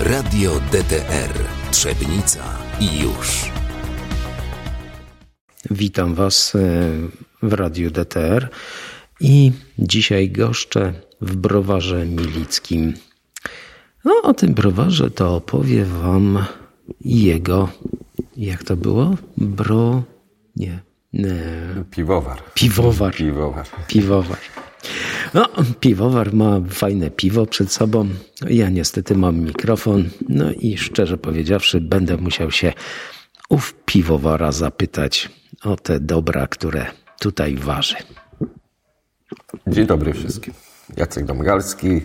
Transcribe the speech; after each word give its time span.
Radio 0.00 0.60
DTR 0.72 1.34
Trzebnica 1.70 2.58
i 2.80 3.00
już. 3.00 3.50
Witam 5.70 6.14
Was 6.14 6.54
e, 6.54 6.58
w 7.42 7.52
Radiu 7.52 7.90
DTR 7.90 8.48
i 9.20 9.52
dzisiaj 9.78 10.30
goszczę 10.30 10.92
w 11.20 11.36
browarze 11.36 12.06
milickim. 12.06 12.94
No, 14.04 14.12
o 14.22 14.34
tym 14.34 14.54
browarze 14.54 15.10
to 15.10 15.36
opowie 15.36 15.84
Wam 15.84 16.44
jego, 17.00 17.68
jak 18.36 18.64
to 18.64 18.76
było? 18.76 19.16
Bro... 19.36 20.02
nie. 20.56 20.80
nie. 21.12 21.34
Piwowar. 21.90 22.42
Piwowar. 22.54 23.14
Piwowar. 23.14 23.66
Piwowar. 23.88 24.38
No, 25.34 25.48
piwowar 25.80 26.32
ma 26.34 26.60
fajne 26.70 27.10
piwo 27.10 27.46
przed 27.46 27.72
sobą. 27.72 28.08
Ja 28.48 28.68
niestety 28.68 29.16
mam 29.16 29.38
mikrofon. 29.38 30.08
No 30.28 30.52
i 30.52 30.78
szczerze 30.78 31.18
powiedziawszy, 31.18 31.80
będę 31.80 32.16
musiał 32.16 32.50
się 32.50 32.72
ów 33.48 33.74
piwowara 33.84 34.52
zapytać 34.52 35.28
o 35.64 35.76
te 35.76 36.00
dobra, 36.00 36.46
które 36.46 36.86
tutaj 37.20 37.56
waży. 37.56 37.94
Dzień 39.66 39.86
dobry 39.86 40.12
wszystkim. 40.12 40.54
Jacek 40.96 41.24
Domgalski, 41.24 42.00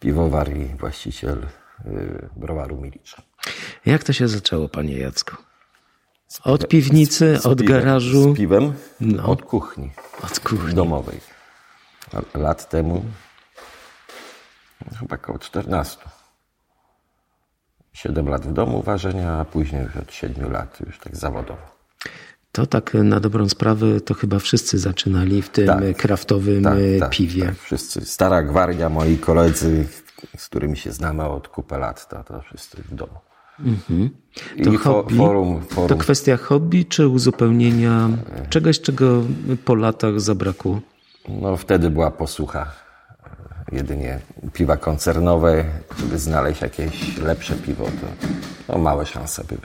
piwowar 0.00 0.56
i 0.56 0.64
właściciel 0.64 1.38
y, 1.86 2.28
browaru 2.36 2.76
Milicza. 2.80 3.22
Jak 3.86 4.04
to 4.04 4.12
się 4.12 4.28
zaczęło, 4.28 4.68
panie 4.68 4.98
Jacku? 4.98 5.36
Od 6.44 6.68
piwnicy, 6.68 7.38
Z 7.42 7.46
od 7.46 7.58
piwem- 7.60 7.68
garażu, 7.68 8.34
Z 8.34 8.36
piwem 8.36 8.72
No. 9.00 9.26
od 9.26 9.42
kuchni 9.42 9.90
od 10.24 10.40
kuchni. 10.40 10.74
domowej. 10.74 11.20
Lat 12.34 12.68
temu, 12.68 13.04
chyba 15.00 15.16
około 15.16 15.38
14. 15.38 15.98
7 17.92 18.28
lat 18.28 18.46
w 18.46 18.52
domu 18.52 18.82
ważenia, 18.82 19.32
a 19.32 19.44
później 19.44 19.82
już 19.82 19.96
od 19.96 20.12
7 20.12 20.52
lat 20.52 20.80
już 20.86 20.98
tak 20.98 21.16
zawodowo. 21.16 21.78
To 22.52 22.66
tak 22.66 22.94
na 22.94 23.20
dobrą 23.20 23.48
sprawę, 23.48 24.00
to 24.00 24.14
chyba 24.14 24.38
wszyscy 24.38 24.78
zaczynali 24.78 25.42
w 25.42 25.48
tym 25.48 25.66
Tak. 25.66 25.96
kraftowym 25.96 26.62
Tak, 26.64 26.78
e, 26.96 26.98
tak, 27.00 27.10
piwie. 27.10 27.44
tak. 27.46 27.58
Wszyscy, 27.58 28.04
stara 28.06 28.42
gwardia, 28.42 28.88
moi 28.88 29.16
koledzy, 29.18 29.86
z 30.36 30.46
którymi 30.48 30.76
się 30.76 30.92
znamy 30.92 31.24
od 31.24 31.48
kupę 31.48 31.78
lat, 31.78 32.08
to, 32.08 32.24
to 32.24 32.40
wszyscy 32.42 32.82
w 32.82 32.94
domu. 32.94 33.12
I 34.56 34.62
To 34.62 34.72
fo, 34.72 34.78
hobby? 34.78 35.16
forum, 35.16 35.60
To 35.68 35.74
forum 35.74 35.98
kwestia 35.98 36.36
hobby 36.36 36.84
czy 36.84 37.08
uzupełnienia 37.08 38.08
czegoś, 38.50 38.80
czego 38.80 39.22
po 39.64 39.74
latach 39.74 40.20
zabrakło? 40.20 40.80
No 41.28 41.56
wtedy 41.56 41.90
była 41.90 42.10
posłucha. 42.10 42.72
Jedynie 43.72 44.18
piwa 44.52 44.76
koncernowe, 44.76 45.64
żeby 45.98 46.18
znaleźć 46.18 46.60
jakieś 46.60 47.18
lepsze 47.18 47.54
piwo, 47.54 47.84
to 47.84 48.06
no, 48.68 48.78
małe 48.78 49.06
szanse 49.06 49.44
były. 49.44 49.60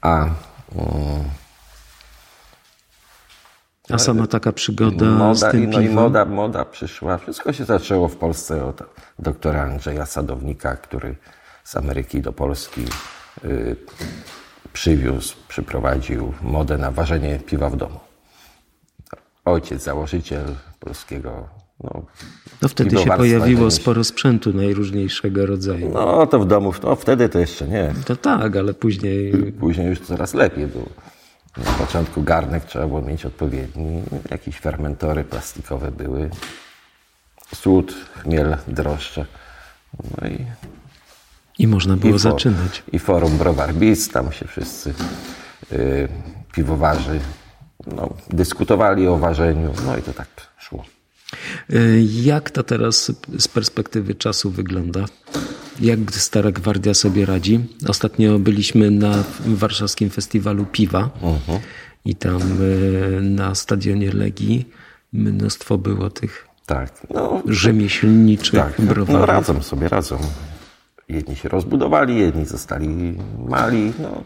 A 0.00 0.24
mm, 0.24 0.32
A 3.90 3.98
sama 3.98 4.26
taka 4.26 4.52
przygoda 4.52 5.06
z 5.06 5.18
moda, 5.18 5.48
i, 5.48 5.52
tym 5.52 5.70
no 5.70 5.80
i 5.80 5.82
piwem? 5.82 5.94
moda, 5.94 6.24
moda 6.24 6.64
przyszła. 6.64 7.18
Wszystko 7.18 7.52
się 7.52 7.64
zaczęło 7.64 8.08
w 8.08 8.16
Polsce 8.16 8.64
od 8.64 8.82
doktora 9.18 9.62
Andrzeja 9.62 10.06
Sadownika, 10.06 10.76
który 10.76 11.16
z 11.64 11.76
Ameryki 11.76 12.20
do 12.20 12.32
Polski 12.32 12.84
y, 13.44 13.76
przywiózł, 14.72 15.36
przyprowadził 15.48 16.32
modę 16.42 16.78
na 16.78 16.90
ważenie 16.90 17.38
piwa 17.38 17.70
w 17.70 17.76
domu. 17.76 18.11
Ojciec, 19.44 19.82
założyciel 19.82 20.44
polskiego 20.80 21.48
no, 21.84 22.02
No 22.62 22.68
wtedy 22.68 22.98
się 22.98 23.10
pojawiło 23.10 23.70
sporo 23.70 24.04
sprzętu 24.04 24.52
najróżniejszego 24.52 25.46
rodzaju. 25.46 25.90
No 25.94 26.26
to 26.26 26.38
w 26.38 26.46
domu, 26.46 26.72
no 26.82 26.96
wtedy 26.96 27.28
to 27.28 27.38
jeszcze 27.38 27.68
nie. 27.68 27.94
To 28.06 28.16
tak, 28.16 28.56
ale 28.56 28.74
później 28.74 29.52
Później 29.60 29.86
już 29.86 30.00
coraz 30.00 30.34
lepiej 30.34 30.66
było. 30.66 30.86
Na 31.56 31.72
początku 31.72 32.22
garnek 32.22 32.64
trzeba 32.64 32.86
było 32.86 33.02
mieć 33.02 33.26
odpowiedni. 33.26 34.02
Jakieś 34.30 34.56
fermentory 34.56 35.24
plastikowe 35.24 35.90
były. 35.90 36.30
Słód, 37.54 37.94
chmiel, 38.22 38.56
drożdże. 38.68 39.26
No 40.20 40.28
i, 40.28 40.46
i 41.58 41.66
można 41.66 41.96
było 41.96 42.16
i, 42.16 42.18
for- 42.18 42.32
zaczynać. 42.32 42.82
I 42.92 42.98
forum 42.98 43.38
Browar 43.38 43.74
tam 44.12 44.32
się 44.32 44.46
wszyscy 44.46 44.94
y, 45.72 46.08
piwowarzy 46.52 47.20
no, 47.86 48.14
dyskutowali 48.30 49.06
o 49.08 49.16
ważeniu. 49.18 49.72
No 49.86 49.96
i 49.96 50.02
to 50.02 50.12
tak 50.12 50.28
szło. 50.58 50.84
Y, 51.70 52.02
Jak 52.22 52.50
to 52.50 52.62
teraz 52.62 53.12
z 53.38 53.48
perspektywy 53.48 54.14
czasu 54.14 54.50
wygląda? 54.50 55.04
Jak 55.80 55.98
Stara 56.10 56.50
Gwardia 56.52 56.94
sobie 56.94 57.26
radzi? 57.26 57.60
Ostatnio 57.88 58.38
byliśmy 58.38 58.90
na 58.90 59.24
warszawskim 59.46 60.10
festiwalu 60.10 60.64
piwa 60.64 61.10
Mhm. 61.22 61.58
i 62.04 62.14
tam 62.14 62.42
y, 62.62 63.18
na 63.22 63.54
stadionie 63.54 64.12
Legii 64.12 64.68
mnóstwo 65.12 65.78
było 65.78 66.10
tych 66.10 66.48
Tak, 66.66 66.92
no, 67.14 67.42
rzemieślniczych 67.48 68.60
Tak, 68.60 68.78
no 68.78 68.86
browarów. 68.86 69.26
radzą 69.28 69.62
sobie, 69.62 69.88
radzą. 69.88 70.18
Jedni 71.08 71.36
się 71.36 71.48
rozbudowali, 71.48 72.16
jedni 72.18 72.44
zostali 72.46 72.88
mali. 73.48 73.92
No, 73.98 74.22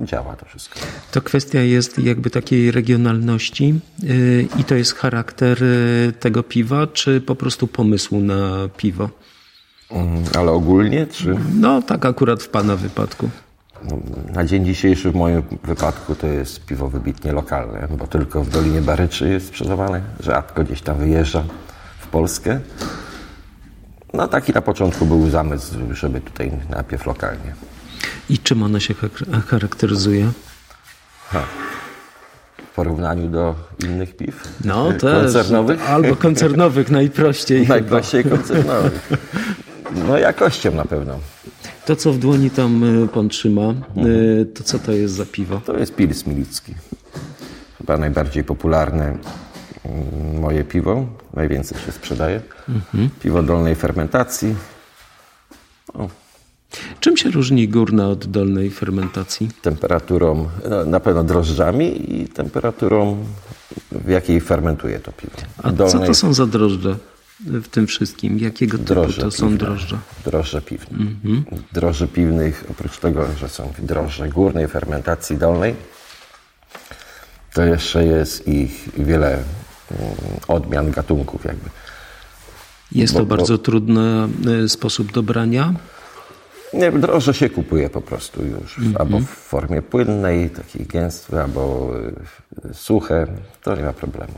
działa 0.00 0.36
to 0.36 0.46
wszystko. 0.46 0.78
To 1.12 1.20
kwestia 1.22 1.60
jest 1.60 1.98
jakby 1.98 2.30
takiej 2.30 2.70
regionalności 2.70 3.80
yy, 4.02 4.48
i 4.58 4.64
to 4.64 4.74
jest 4.74 4.94
charakter 4.94 5.62
yy, 5.62 6.12
tego 6.20 6.42
piwa, 6.42 6.86
czy 6.86 7.20
po 7.20 7.34
prostu 7.34 7.66
pomysłu 7.66 8.20
na 8.20 8.68
piwo? 8.76 9.08
Mm, 9.90 10.24
Ale 10.38 10.52
ogólnie, 10.52 11.06
czy 11.06 11.36
No 11.54 11.82
tak 11.82 12.06
akurat 12.06 12.42
w 12.42 12.48
Pana 12.48 12.76
wypadku. 12.76 13.30
na 14.32 14.44
dzień 14.44 14.64
dzisiejszy 14.64 15.10
w 15.10 15.14
moim 15.14 15.42
wypadku 15.64 16.14
to 16.14 16.26
jest 16.26 16.64
piwo 16.64 16.88
wybitnie 16.88 17.32
lokalne, 17.32 17.88
bo 17.98 18.06
tylko 18.06 18.44
w 18.44 18.50
Dolinie 18.50 18.82
Baryczy 18.82 19.28
jest 19.28 19.46
sprzedawane, 19.46 20.00
rzadko 20.20 20.64
gdzieś 20.64 20.82
tam 20.82 20.96
wyjeżdża 20.96 21.44
w 21.98 22.06
Polskę. 22.06 22.60
No 24.12 24.28
taki 24.28 24.52
na 24.52 24.62
początku 24.62 25.06
był 25.06 25.30
zamysł, 25.30 25.74
żeby 25.92 26.20
tutaj 26.20 26.52
najpierw 26.70 27.06
lokalnie. 27.06 27.54
I 28.30 28.38
czym 28.38 28.62
ono 28.62 28.80
się 28.80 28.94
charakteryzuje? 29.46 30.30
W 32.72 32.74
porównaniu 32.76 33.28
do 33.28 33.54
innych 33.84 34.16
piw 34.16 34.48
No 34.64 34.92
też. 35.00 35.22
koncernowych. 35.22 35.90
Albo 35.90 36.16
koncernowych 36.16 36.90
najprościej. 36.90 37.68
Najprościej 37.76 38.24
koncernowych. 38.24 39.08
No 40.08 40.18
jakością 40.18 40.74
na 40.74 40.84
pewno. 40.84 41.18
To, 41.86 41.96
co 41.96 42.12
w 42.12 42.18
dłoni 42.18 42.50
tam 42.50 43.04
y, 43.04 43.08
pan 43.08 43.28
trzyma, 43.28 43.62
y, 44.06 44.46
to 44.54 44.64
co 44.64 44.78
to 44.78 44.92
jest 44.92 45.14
za 45.14 45.26
piwo? 45.26 45.60
To 45.66 45.76
jest 45.78 45.94
Pils 45.94 46.26
Milicki. 46.26 46.74
Chyba 47.78 47.98
najbardziej 47.98 48.44
popularne 48.44 49.04
mm, 49.84 50.40
moje 50.40 50.64
piwo. 50.64 51.06
Najwięcej 51.34 51.78
się 51.78 51.92
sprzedaje. 51.92 52.40
Piwo 53.20 53.42
dolnej 53.42 53.74
fermentacji. 53.74 54.54
Czym 57.00 57.16
się 57.16 57.30
różni 57.30 57.68
górna 57.68 58.08
od 58.08 58.26
dolnej 58.26 58.70
fermentacji? 58.70 59.48
Temperaturą, 59.62 60.48
no, 60.70 60.84
na 60.84 61.00
pewno 61.00 61.24
drożdżami 61.24 62.14
i 62.22 62.28
temperaturą, 62.28 63.24
w 63.92 64.08
jakiej 64.08 64.40
fermentuje 64.40 65.00
to 65.00 65.12
piwo. 65.12 65.36
A 65.62 65.72
co 65.88 65.98
to 65.98 66.14
są 66.14 66.34
za 66.34 66.46
drożdże 66.46 66.96
w 67.40 67.68
tym 67.68 67.86
wszystkim? 67.86 68.38
Jakiego 68.38 68.78
typu 68.78 68.88
Drożdże 68.94 69.22
to 69.22 69.30
są 69.30 69.46
piwne. 69.48 69.58
drożdże? 69.58 69.98
Drożdże 70.24 70.62
piwne. 70.62 70.98
Drożdże 71.72 72.08
piwnych, 72.08 72.64
oprócz 72.70 72.98
tego, 72.98 73.26
że 73.40 73.48
są 73.48 73.72
drożdże 73.78 74.28
górnej 74.28 74.68
fermentacji 74.68 75.36
dolnej, 75.38 75.74
to 77.54 77.62
jeszcze 77.64 78.04
jest 78.04 78.48
ich 78.48 78.88
wiele 78.98 79.32
mm, 79.32 79.44
odmian, 80.48 80.90
gatunków 80.90 81.44
jakby. 81.44 81.70
Jest 82.92 83.12
to 83.12 83.18
Bo- 83.18 83.26
bo- 83.26 83.36
bardzo 83.36 83.58
trudny 83.58 84.28
y, 84.64 84.68
sposób 84.68 85.12
dobrania. 85.12 85.74
Nie, 86.76 86.92
drożdże 86.92 87.34
się 87.34 87.50
kupuje 87.50 87.90
po 87.90 88.00
prostu 88.00 88.44
już, 88.44 88.80
albo 88.98 89.18
w 89.18 89.26
formie 89.26 89.82
płynnej, 89.82 90.50
takiej 90.50 90.86
gęstwej, 90.86 91.40
albo 91.40 91.90
y, 92.70 92.74
suche, 92.74 93.26
to 93.62 93.76
nie 93.76 93.82
ma 93.82 93.92
problemu. 93.92 94.32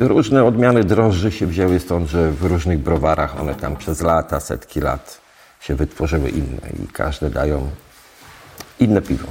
Różne 0.00 0.44
odmiany 0.44 0.84
drożdży 0.84 1.32
się 1.32 1.46
wzięły 1.46 1.80
stąd, 1.80 2.10
że 2.10 2.32
w 2.32 2.44
różnych 2.44 2.78
browarach 2.78 3.40
one 3.40 3.54
tam 3.54 3.76
przez 3.76 4.00
lata, 4.00 4.40
setki 4.40 4.80
lat 4.80 5.20
się 5.60 5.74
wytworzyły 5.74 6.28
inne 6.30 6.70
i 6.84 6.88
każde 6.92 7.30
dają 7.30 7.70
inne 8.80 9.02
piwo. 9.02 9.28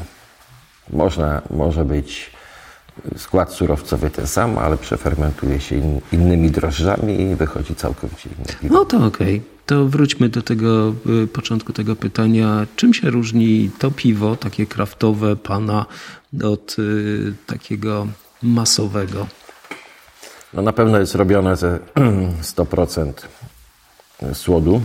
Można, 0.90 1.42
może 1.50 1.86
być 1.86 2.32
skład 3.18 3.54
surowcowy 3.54 4.10
ten 4.10 4.28
sam, 4.28 4.58
ale 4.58 4.78
przefermentuje 4.78 5.62
się 5.62 5.76
in, 5.76 6.02
innymi 6.12 6.52
drożdżami 6.52 7.22
i 7.22 7.36
wychodzi 7.36 7.76
całkowicie 7.76 8.30
inne 8.38 8.60
piwo. 8.62 8.74
No 8.76 8.86
to 8.86 9.06
okej. 9.06 9.55
To 9.66 9.86
wróćmy 9.86 10.30
do 10.30 10.42
tego 10.42 10.94
y, 11.24 11.28
początku 11.28 11.74
tego 11.74 11.96
pytania. 11.96 12.66
Czym 12.76 12.94
się 12.94 13.10
różni 13.10 13.72
to 13.80 13.92
piwo, 13.92 14.36
takie 14.36 14.66
kraftowe 14.66 15.36
pana, 15.36 15.86
od 16.44 16.76
y, 16.80 17.34
takiego 17.46 18.08
masowego? 18.44 19.28
No 20.54 20.62
na 20.62 20.74
pewno 20.74 21.00
jest 21.00 21.16
robione 21.16 21.56
ze 21.56 21.80
100% 22.56 23.12
słodu 24.34 24.82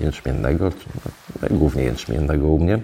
jęczmiennego, 0.00 0.72
głównie 1.50 1.82
jęczmiennego 1.82 2.46
u 2.46 2.58
mnie. 2.58 2.78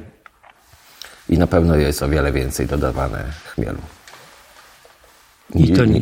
I 1.28 1.38
na 1.38 1.46
pewno 1.46 1.76
jest 1.76 2.02
o 2.02 2.08
wiele 2.08 2.32
więcej 2.32 2.66
dodawane 2.66 3.32
chmielu. 3.44 3.78
I 5.54 5.72
to, 5.72 5.84
nie, 5.84 6.00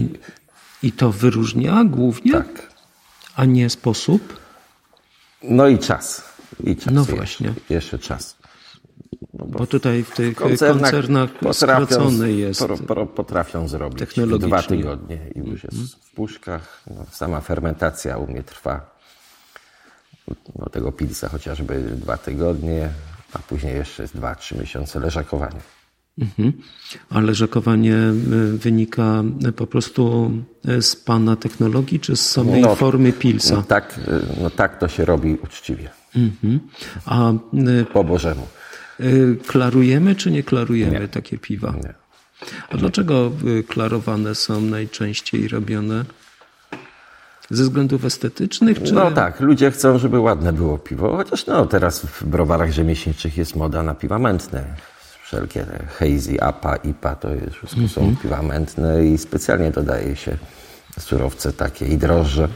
I 0.82 0.92
to 0.92 1.12
wyróżnia 1.12 1.84
głównie? 1.84 2.32
Tak. 2.32 2.72
A 3.36 3.44
nie 3.44 3.70
sposób? 3.70 4.45
No 5.42 5.68
i 5.68 5.78
czas. 5.78 6.24
I 6.64 6.76
czas 6.76 6.94
No 6.94 7.00
jeszcze, 7.00 7.16
właśnie. 7.16 7.54
Jeszcze 7.70 7.98
czas. 7.98 8.36
Bo 9.32 9.66
tutaj 9.66 10.02
w 10.02 10.10
tych 10.10 10.36
koncernach 10.36 10.90
koncernach 10.90 11.30
skracony 11.52 12.32
jest. 12.32 12.64
Potrafią 13.14 13.68
zrobić 13.68 14.14
dwa 14.38 14.62
tygodnie 14.62 15.18
i 15.34 15.38
już 15.38 15.64
jest 15.64 15.94
w 15.94 16.14
puszkach. 16.14 16.82
No, 16.86 17.06
sama 17.10 17.40
fermentacja 17.40 18.18
u 18.18 18.26
mnie 18.26 18.42
trwa 18.42 18.96
no, 20.58 20.68
tego 20.68 20.92
pilca 20.92 21.28
chociażby 21.28 21.82
dwa 21.82 22.16
tygodnie, 22.16 22.88
a 23.32 23.38
później 23.38 23.74
jeszcze 23.74 24.02
jest 24.02 24.16
dwa, 24.16 24.34
trzy 24.34 24.58
miesiące 24.58 25.00
leżakowania. 25.00 25.75
Mhm. 26.20 26.52
A 27.10 27.20
leżakowanie 27.20 27.94
y, 27.94 28.58
wynika 28.58 29.22
y, 29.48 29.52
po 29.52 29.66
prostu 29.66 30.30
y, 30.68 30.82
z 30.82 30.96
pana 30.96 31.36
technologii, 31.36 32.00
czy 32.00 32.16
z 32.16 32.30
samej 32.30 32.60
No, 32.62 32.74
formy 32.74 33.12
pilsa? 33.12 33.54
No 33.56 33.62
tak, 33.62 34.00
no 34.42 34.50
tak 34.50 34.78
to 34.78 34.88
się 34.88 35.04
robi 35.04 35.36
uczciwie, 35.44 35.90
Mhm. 36.16 36.60
A 37.06 37.32
po 37.92 38.04
Bożemu. 38.04 38.46
klarujemy, 39.46 40.14
czy 40.14 40.30
nie 40.30 40.42
klarujemy 40.42 41.08
takie 41.08 41.38
piwa? 41.38 41.74
Nie. 41.84 41.94
A 42.70 42.76
dlaczego 42.76 43.32
klarowane 43.68 44.34
są 44.34 44.60
najczęściej 44.60 45.48
robione? 45.48 46.04
Ze 47.50 47.62
względów 47.62 48.04
estetycznych, 48.04 48.82
czy... 48.82 48.92
No 48.94 49.10
tak, 49.10 49.40
ludzie 49.40 49.70
chcą, 49.70 49.98
żeby 49.98 50.20
ładne 50.20 50.52
było 50.52 50.78
piwo, 50.78 51.16
chociaż 51.16 51.46
no 51.46 51.66
teraz 51.66 52.00
w 52.00 52.24
browarach 52.24 52.72
rzemieślniczych 52.72 53.36
jest 53.36 53.56
moda 53.56 53.82
na 53.82 53.94
piwa 53.94 54.18
mętne. 54.18 54.64
Wszelkie 55.26 55.64
te 55.64 55.86
hazy, 55.86 56.40
APA, 56.40 56.76
IPA 56.76 57.14
to 57.14 57.34
jest, 57.34 57.56
wszystko 57.56 57.88
są 57.88 58.16
piwa 58.22 58.42
mętne 58.42 59.06
i 59.06 59.18
specjalnie 59.18 59.70
dodaje 59.70 60.16
się 60.16 60.36
surowce 60.98 61.52
takie 61.52 61.86
i 61.86 61.98
drożdże. 61.98 62.48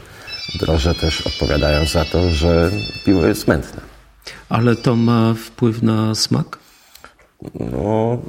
Drożdże 0.59 0.95
też 0.95 1.21
odpowiadają 1.27 1.85
za 1.85 2.05
to, 2.05 2.29
że 2.29 2.71
piwo 3.05 3.25
jest 3.25 3.47
mętne. 3.47 3.81
Ale 4.49 4.75
to 4.75 4.95
ma 4.95 5.33
wpływ 5.33 5.83
na 5.83 6.15
smak? 6.15 6.59
No, 7.59 8.21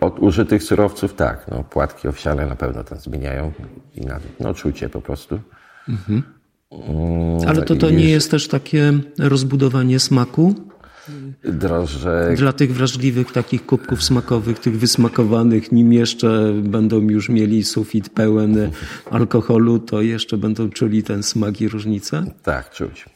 od 0.00 0.18
użytych 0.18 0.62
surowców 0.62 1.14
tak, 1.14 1.46
no, 1.50 1.64
płatki 1.64 2.08
owsiane 2.08 2.46
na 2.46 2.56
pewno 2.56 2.84
tam 2.84 2.98
zmieniają 2.98 3.52
i 3.94 4.00
na, 4.00 4.20
no, 4.40 4.54
czucie 4.54 4.88
po 4.88 5.00
prostu. 5.00 5.40
Mm, 5.88 7.48
Ale 7.48 7.62
to, 7.62 7.76
to 7.76 7.88
i 7.88 7.96
nie 7.96 8.10
jest 8.10 8.30
też 8.30 8.48
takie 8.48 8.92
rozbudowanie 9.18 10.00
smaku? 10.00 10.54
Drożdże 11.44 12.34
Dla 12.36 12.52
tych 12.52 12.74
wrażliwych 12.74 13.32
takich 13.32 13.66
kubków 13.66 14.02
smakowych, 14.02 14.58
tych 14.58 14.78
wysmakowanych, 14.78 15.72
nim 15.72 15.92
jeszcze 15.92 16.52
będą 16.62 17.00
już 17.00 17.28
mieli 17.28 17.64
sufit 17.64 18.08
pełen 18.08 18.70
alkoholu, 19.10 19.78
to 19.78 20.02
jeszcze 20.02 20.36
będą 20.36 20.70
czuli 20.70 21.02
ten 21.02 21.22
smak 21.22 21.60
i 21.60 21.68
różnicę? 21.68 22.24
Tak, 22.42 22.70
czuć. 22.70 23.06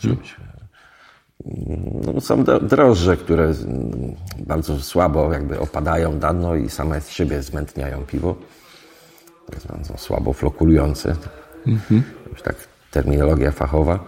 czuć. 0.00 0.36
No, 2.06 2.20
są 2.20 2.44
drożdże, 2.44 3.16
które 3.16 3.54
bardzo 4.38 4.80
słabo 4.80 5.32
jakby 5.32 5.58
opadają 5.58 6.18
dano 6.18 6.56
i 6.56 6.68
same 6.68 7.00
z 7.00 7.10
siebie 7.10 7.42
zmętniają 7.42 8.06
piwo. 8.06 8.36
Są 9.82 9.96
słabo 9.96 10.32
flokulujące. 10.32 11.16
Już 12.32 12.42
tak 12.42 12.56
terminologia 12.90 13.50
fachowa. 13.50 14.04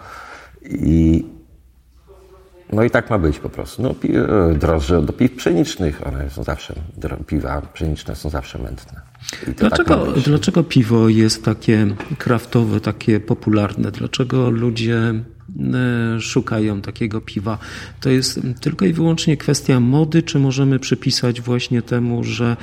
I 0.63 1.25
no 2.73 2.83
i 2.85 2.91
tak 2.91 3.11
ma 3.11 3.19
być 3.19 3.39
po 3.39 3.49
prostu. 3.49 3.83
No, 3.83 3.95
pi- 3.95 4.17
e, 4.17 4.55
drożdże 4.55 5.03
do 5.03 5.13
piw 5.13 5.33
pszenicznych, 5.37 6.07
one 6.07 6.31
są 6.31 6.43
zawsze, 6.45 6.75
piwa 7.27 7.63
pszeniczne 7.75 8.17
są 8.17 8.31
zawsze 8.31 8.59
mętne. 8.59 9.01
Tak 9.47 9.55
Dlaczego, 9.55 10.07
być. 10.07 10.25
dlaczego 10.25 10.65
piwo 10.65 11.09
jest 11.09 11.45
takie 11.45 11.87
kraftowe, 12.19 12.81
takie 12.81 13.21
popularne? 13.21 13.91
Dlaczego 13.91 14.51
ludzie 14.51 15.15
szukają 16.21 16.81
takiego 16.81 17.21
piwa? 17.21 17.59
To 18.01 18.11
jest 18.11 18.41
tylko 18.61 18.85
i 18.85 18.93
wyłącznie 18.93 19.37
kwestia 19.37 19.81
mody, 19.81 20.23
czy 20.23 20.39
możemy 20.39 20.79
przypisać 20.79 21.41
właśnie 21.41 21.83
temu, 21.83 22.25
że 22.25 22.57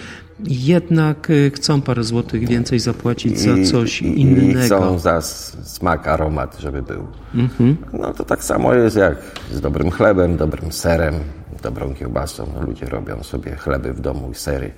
jednak 0.47 1.29
e, 1.29 1.49
chcą 1.49 1.81
parę 1.81 2.03
złotych 2.03 2.47
więcej 2.47 2.79
zapłacić 2.79 3.39
za 3.39 3.71
coś 3.71 4.01
i, 4.01 4.21
innego? 4.21 4.59
I 4.59 4.65
chcą 4.65 4.99
za 4.99 5.21
smak, 5.21 6.07
aromat, 6.07 6.57
żeby 6.59 6.81
był. 6.81 7.07
Mhm. 7.35 7.77
No 7.93 8.13
to 8.13 8.25
tak 8.25 8.43
samo 8.43 8.73
jest 8.73 8.95
jak 8.95 9.17
z 9.51 9.61
dobrym 9.61 9.91
chlebem, 9.91 10.37
dobrym 10.37 10.71
serem, 10.71 11.15
dobrą 11.63 11.93
kiełbasą. 11.93 12.47
Ludzie 12.67 12.85
robią 12.85 13.23
sobie 13.23 13.55
chleby 13.55 13.93
w 13.93 14.01
domu 14.01 14.31
i 14.31 14.35
sery 14.35 14.71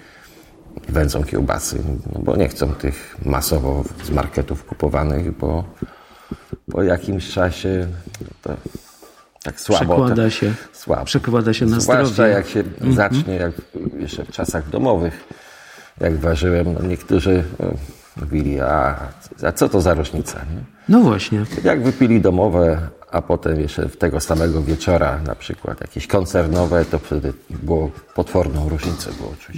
i 0.89 0.91
wędzą 0.91 1.23
kiełbasy, 1.23 1.83
no, 2.13 2.21
bo 2.23 2.35
nie 2.35 2.47
chcą 2.47 2.73
tych 2.73 3.17
masowo 3.25 3.83
z 4.03 4.09
marketów 4.09 4.65
kupowanych, 4.65 5.37
bo 5.37 5.63
po 6.71 6.83
jakimś 6.83 7.31
czasie 7.33 7.87
to 8.41 8.55
tak 9.43 9.61
słabo. 9.61 9.85
Przekłada 9.85 10.29
się- 10.29 10.53
słabo. 10.73 11.05
przekłada 11.05 11.53
się 11.53 11.65
na 11.65 11.79
Zwłaszcza 11.79 12.05
zdrowie. 12.13 12.31
jak 12.31 12.47
się 12.47 12.63
zacznie, 12.89 13.35
jak 13.35 13.51
jeszcze 13.99 14.25
w 14.25 14.31
czasach 14.31 14.69
domowych, 14.69 15.23
jak 15.99 16.17
ważyłem, 16.17 16.73
no 16.73 16.87
niektórzy 16.87 17.43
e, 17.59 17.73
mówili, 18.21 18.59
a, 18.59 18.97
a 19.43 19.51
co 19.51 19.69
to 19.69 19.81
za 19.81 19.93
różnica? 19.93 20.39
Nie? 20.39 20.63
No 20.89 20.99
właśnie. 20.99 21.45
Jak 21.63 21.83
wypili 21.83 22.21
domowe, 22.21 22.77
a 23.11 23.21
potem 23.21 23.59
jeszcze 23.59 23.89
tego 23.89 24.19
samego 24.19 24.61
wieczora 24.61 25.19
na 25.27 25.35
przykład 25.35 25.81
jakieś 25.81 26.07
koncernowe, 26.07 26.85
to 26.85 26.99
wtedy 26.99 27.33
było 27.49 27.91
potworną 28.15 28.69
różnicę 28.69 29.09
było 29.19 29.33
czuć. 29.39 29.57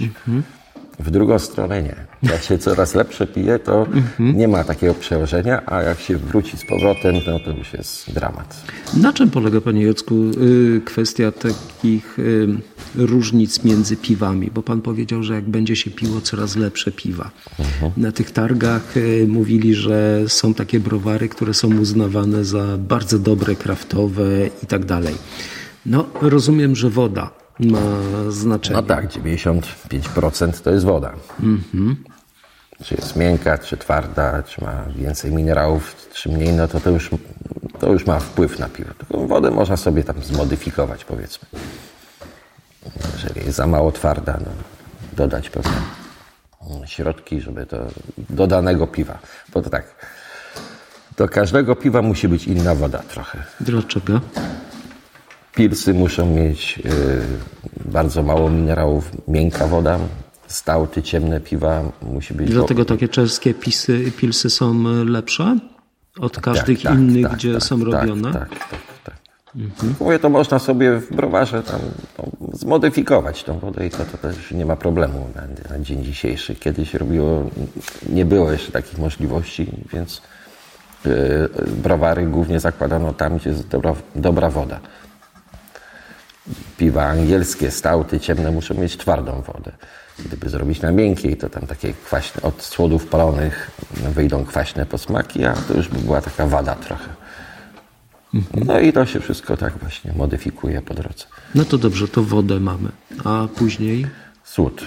W 0.98 1.10
drugą 1.10 1.38
stronę 1.38 1.82
nie. 1.82 1.96
Jak 2.22 2.42
się 2.42 2.58
coraz 2.58 2.94
lepsze 2.94 3.26
pije, 3.26 3.58
to 3.58 3.86
nie 4.18 4.48
ma 4.48 4.64
takiego 4.64 4.94
przełożenia, 4.94 5.62
a 5.66 5.82
jak 5.82 6.00
się 6.00 6.16
wróci 6.16 6.56
z 6.56 6.66
powrotem, 6.66 7.14
no 7.26 7.38
to 7.38 7.50
już 7.50 7.72
jest 7.72 8.12
dramat. 8.12 8.64
Na 8.96 9.12
czym 9.12 9.30
polega, 9.30 9.60
panie 9.60 9.84
Jacku, 9.84 10.14
y, 10.14 10.80
kwestia 10.84 11.32
takich 11.32 12.18
y, 12.18 12.48
różnic 12.94 13.64
między 13.64 13.96
piwami? 13.96 14.50
Bo 14.54 14.62
pan 14.62 14.80
powiedział, 14.80 15.22
że 15.22 15.34
jak 15.34 15.48
będzie 15.48 15.76
się 15.76 15.90
piło 15.90 16.20
coraz 16.20 16.56
lepsze 16.56 16.92
piwa. 16.92 17.30
Na 17.96 18.12
tych 18.12 18.30
targach 18.30 18.96
y, 18.96 19.26
mówili, 19.28 19.74
że 19.74 20.24
są 20.28 20.54
takie 20.54 20.80
browary, 20.80 21.28
które 21.28 21.54
są 21.54 21.78
uznawane 21.78 22.44
za 22.44 22.78
bardzo 22.78 23.18
dobre, 23.18 23.54
kraftowe 23.54 24.24
i 24.62 24.66
tak 24.66 24.84
dalej. 24.84 25.14
No, 25.86 26.06
rozumiem, 26.20 26.76
że 26.76 26.90
woda 26.90 27.43
ma 27.60 27.78
znaczenie. 28.28 28.76
No 28.76 28.82
tak, 28.82 29.06
95% 29.06 30.62
to 30.62 30.70
jest 30.70 30.84
woda. 30.84 31.12
Czy 32.84 32.94
jest 32.94 33.16
miękka, 33.16 33.58
czy 33.58 33.76
twarda, 33.76 34.42
czy 34.42 34.64
ma 34.64 34.84
więcej 34.96 35.32
minerałów, 35.32 36.08
czy 36.12 36.28
mniej, 36.28 36.52
no 36.52 36.68
to 36.68 36.80
to 36.80 36.90
już, 36.90 37.10
to 37.80 37.92
już 37.92 38.06
ma 38.06 38.18
wpływ 38.20 38.58
na 38.58 38.68
piwo. 38.68 38.94
Tylko 38.94 39.26
wodę 39.26 39.50
można 39.50 39.76
sobie 39.76 40.04
tam 40.04 40.22
zmodyfikować, 40.22 41.04
powiedzmy. 41.04 41.48
Jeżeli 43.12 43.46
jest 43.46 43.56
za 43.56 43.66
mało 43.66 43.92
twarda, 43.92 44.38
no, 44.40 44.50
dodać 45.16 45.50
pewne 45.50 45.72
środki, 46.86 47.40
żeby 47.40 47.66
to 47.66 47.76
do 48.30 48.46
danego 48.46 48.86
piwa. 48.86 49.18
Bo 49.52 49.62
to 49.62 49.70
tak, 49.70 49.84
do 51.16 51.28
każdego 51.28 51.76
piwa 51.76 52.02
musi 52.02 52.28
być 52.28 52.46
inna 52.46 52.74
woda 52.74 52.98
trochę. 52.98 53.38
Dlaczego? 53.60 54.20
Pilsy 55.54 55.94
muszą 55.94 56.26
mieć 56.26 56.78
y, 56.86 57.90
bardzo 57.90 58.22
mało 58.22 58.50
minerałów, 58.50 59.10
miękka 59.28 59.66
woda. 59.66 59.98
Stałty, 60.46 61.02
ciemne 61.02 61.40
piwa 61.40 61.82
musi 62.02 62.34
być. 62.34 62.50
Dlatego 62.50 62.84
takie 62.84 63.08
czeskie 63.08 63.54
pisy, 63.54 64.12
pilsy 64.16 64.50
są 64.50 64.82
lepsze 65.04 65.58
od 66.20 66.40
każdych 66.40 66.82
tak, 66.82 66.94
innych, 66.94 67.26
tak, 67.26 67.36
gdzie 67.36 67.52
tak, 67.52 67.62
są 67.62 67.78
tak, 67.80 67.88
robione? 67.88 68.32
Tak, 68.32 68.48
tak, 68.48 68.80
tak. 69.04 69.14
Mówię, 70.00 70.18
to 70.18 70.28
można 70.28 70.58
sobie 70.58 70.98
w 71.00 71.14
browarze 71.14 71.62
tam 71.62 71.80
no, 72.18 72.24
zmodyfikować 72.52 73.44
tą 73.44 73.58
wodę 73.58 73.86
i 73.86 73.90
to, 73.90 74.04
to 74.04 74.18
też 74.18 74.50
nie 74.50 74.66
ma 74.66 74.76
problemu 74.76 75.28
na, 75.34 75.76
na 75.76 75.84
dzień 75.84 76.04
dzisiejszy. 76.04 76.54
Kiedyś 76.54 76.94
robiło, 76.94 77.50
nie 78.08 78.24
było 78.24 78.52
jeszcze 78.52 78.72
takich 78.72 78.98
możliwości, 78.98 79.66
więc 79.92 80.22
y, 81.06 81.10
browary 81.82 82.26
głównie 82.26 82.60
zakładano 82.60 83.12
tam, 83.12 83.36
gdzie 83.38 83.50
jest 83.50 83.68
dobra, 83.68 83.94
dobra 84.16 84.50
woda. 84.50 84.80
Piwa 86.76 87.04
angielskie, 87.04 87.70
stałty, 87.70 88.20
ciemne 88.20 88.50
muszą 88.50 88.74
mieć 88.74 88.96
twardą 88.96 89.42
wodę. 89.42 89.72
Gdyby 90.18 90.48
zrobić 90.48 90.80
na 90.80 90.92
miękkiej, 90.92 91.36
to 91.36 91.48
tam 91.48 91.66
takie 91.66 91.92
kwaśne, 91.92 92.42
od 92.42 92.62
słodów 92.62 93.06
palonych 93.06 93.70
wyjdą 94.14 94.44
kwaśne 94.44 94.86
posmaki, 94.86 95.44
a 95.44 95.52
to 95.54 95.74
już 95.74 95.88
by 95.88 95.98
była 95.98 96.20
taka 96.20 96.46
wada 96.46 96.74
trochę. 96.74 97.08
No 98.54 98.80
i 98.80 98.92
to 98.92 99.06
się 99.06 99.20
wszystko 99.20 99.56
tak 99.56 99.78
właśnie 99.78 100.12
modyfikuje 100.12 100.82
po 100.82 100.94
drodze. 100.94 101.24
No 101.54 101.64
to 101.64 101.78
dobrze, 101.78 102.08
to 102.08 102.22
wodę 102.22 102.60
mamy. 102.60 102.88
A 103.24 103.48
później 103.56 104.06
Słód. 104.44 104.84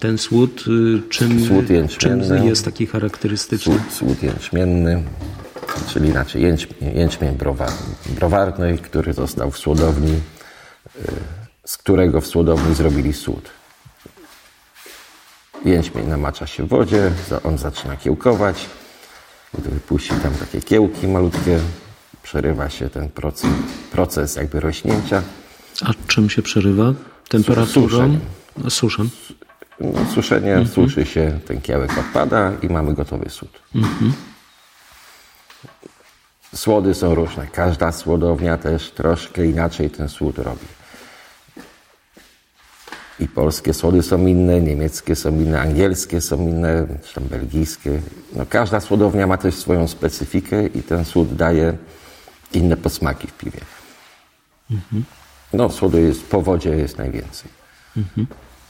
ten 0.00 0.18
słód, 0.18 0.64
y, 0.68 1.02
czym, 1.08 1.46
Słód 1.46 1.66
czym 1.98 2.44
jest 2.46 2.64
taki 2.64 2.86
charakterystyczny? 2.86 3.74
Słód, 3.74 3.92
słód 3.92 4.22
jęczmienny. 4.22 5.02
Czyli 5.88 6.08
inaczej 6.08 6.42
jęczmień, 6.42 6.96
jęczmień 6.96 7.34
browar, 7.34 7.70
browarny, 8.06 8.78
który 8.78 9.12
został 9.12 9.50
w 9.50 9.58
słodowni, 9.58 10.12
y, 10.12 10.20
z 11.64 11.76
którego 11.76 12.20
w 12.20 12.26
słodowni 12.26 12.74
zrobili 12.74 13.12
słód. 13.12 13.50
Jęczmień 15.64 16.06
namacza 16.06 16.46
się 16.46 16.64
w 16.64 16.68
wodzie, 16.68 17.10
on 17.44 17.58
zaczyna 17.58 17.96
kiełkować, 17.96 18.66
gdy 19.58 19.70
wypuści 19.70 20.14
tam 20.22 20.34
takie 20.34 20.60
kiełki 20.60 21.08
malutkie, 21.08 21.58
przerywa 22.22 22.70
się 22.70 22.90
ten 22.90 23.08
proces, 23.08 23.50
proces 23.92 24.36
jakby 24.36 24.60
rośnięcia. 24.60 25.22
A 25.82 25.90
czym 26.06 26.30
się 26.30 26.42
przerywa? 26.42 26.92
Temperaturą? 27.28 28.18
Suszem. 28.68 29.10
No, 29.80 30.06
suszenie, 30.14 30.66
suszy 30.66 31.06
się, 31.06 31.40
ten 31.46 31.60
kiełek 31.60 31.98
odpada 31.98 32.52
i 32.62 32.68
mamy 32.68 32.94
gotowy 32.94 33.30
sód. 33.30 33.50
Słody 36.56 36.94
są 36.94 37.14
różne. 37.14 37.46
Każda 37.46 37.92
słodownia 37.92 38.58
też 38.58 38.90
troszkę 38.90 39.46
inaczej 39.46 39.90
ten 39.90 40.08
słód 40.08 40.38
robi. 40.38 40.66
I 43.20 43.28
polskie 43.28 43.74
słody 43.74 44.02
są 44.02 44.26
inne, 44.26 44.60
niemieckie 44.60 45.16
są 45.16 45.30
inne, 45.30 45.60
angielskie 45.60 46.20
są 46.20 46.48
inne, 46.48 46.86
czy 47.04 47.14
tam 47.14 47.24
belgijskie. 47.24 48.00
No, 48.32 48.46
każda 48.46 48.80
słodownia 48.80 49.26
ma 49.26 49.36
też 49.36 49.54
swoją 49.54 49.88
specyfikę 49.88 50.66
i 50.66 50.82
ten 50.82 51.04
słód 51.04 51.34
daje 51.34 51.76
inne 52.52 52.76
posmaki 52.76 53.26
w 53.26 53.32
piwie. 53.32 53.60
No, 55.52 55.70
słodu 55.70 55.98
jest, 55.98 56.26
po 56.26 56.42
wodzie 56.42 56.70
jest 56.70 56.98
najwięcej. 56.98 57.50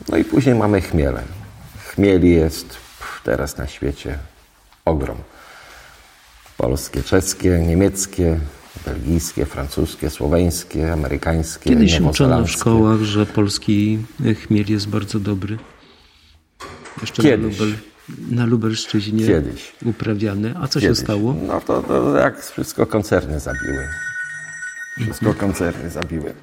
No 0.09 0.16
i 0.16 0.25
później 0.25 0.55
mamy 0.55 0.81
chmiele. 0.81 1.23
Chmieli 1.85 2.31
jest 2.31 2.76
teraz 3.25 3.57
na 3.57 3.66
świecie 3.66 4.19
ogrom. 4.85 5.16
Polskie, 6.56 7.02
czeskie, 7.02 7.58
niemieckie, 7.66 8.40
belgijskie, 8.86 9.46
francuskie, 9.46 10.10
słoweńskie, 10.10 10.92
amerykańskie, 10.92 11.70
Kiedyś 11.70 12.00
uczono 12.00 12.44
w 12.44 12.50
szkołach, 12.50 13.00
że 13.00 13.26
polski 13.26 13.98
chmiel 14.46 14.64
jest 14.68 14.88
bardzo 14.88 15.20
dobry. 15.20 15.58
Jeszcze 17.00 17.22
Kiedyś. 17.22 17.58
Na, 17.58 17.64
Lubel, 17.64 17.78
na 18.30 18.46
Lubelszczyźnie 18.46 19.26
Kiedyś. 19.26 19.72
uprawiany. 19.84 20.54
A 20.62 20.68
co 20.68 20.80
Kiedyś. 20.80 20.98
się 20.98 21.04
stało? 21.04 21.34
No 21.46 21.60
to, 21.60 21.82
to 21.82 22.16
jak 22.16 22.42
wszystko 22.42 22.86
koncerny 22.86 23.40
zabiły. 23.40 23.88
Wszystko 25.00 25.34
koncerny 25.34 25.90
zabiły. 25.90 26.34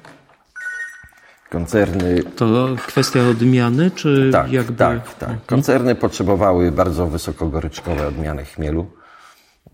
Koncerny 1.50 2.22
To 2.36 2.76
kwestia 2.86 3.28
odmiany, 3.28 3.90
czy 3.90 4.30
Tak, 4.32 4.52
jakby... 4.52 4.74
tak, 4.74 5.14
tak. 5.14 5.46
Koncerny 5.46 5.94
potrzebowały 5.94 6.72
bardzo 6.72 7.06
wysokogoryczkowe 7.06 8.06
odmiany 8.06 8.44
chmielu, 8.44 8.86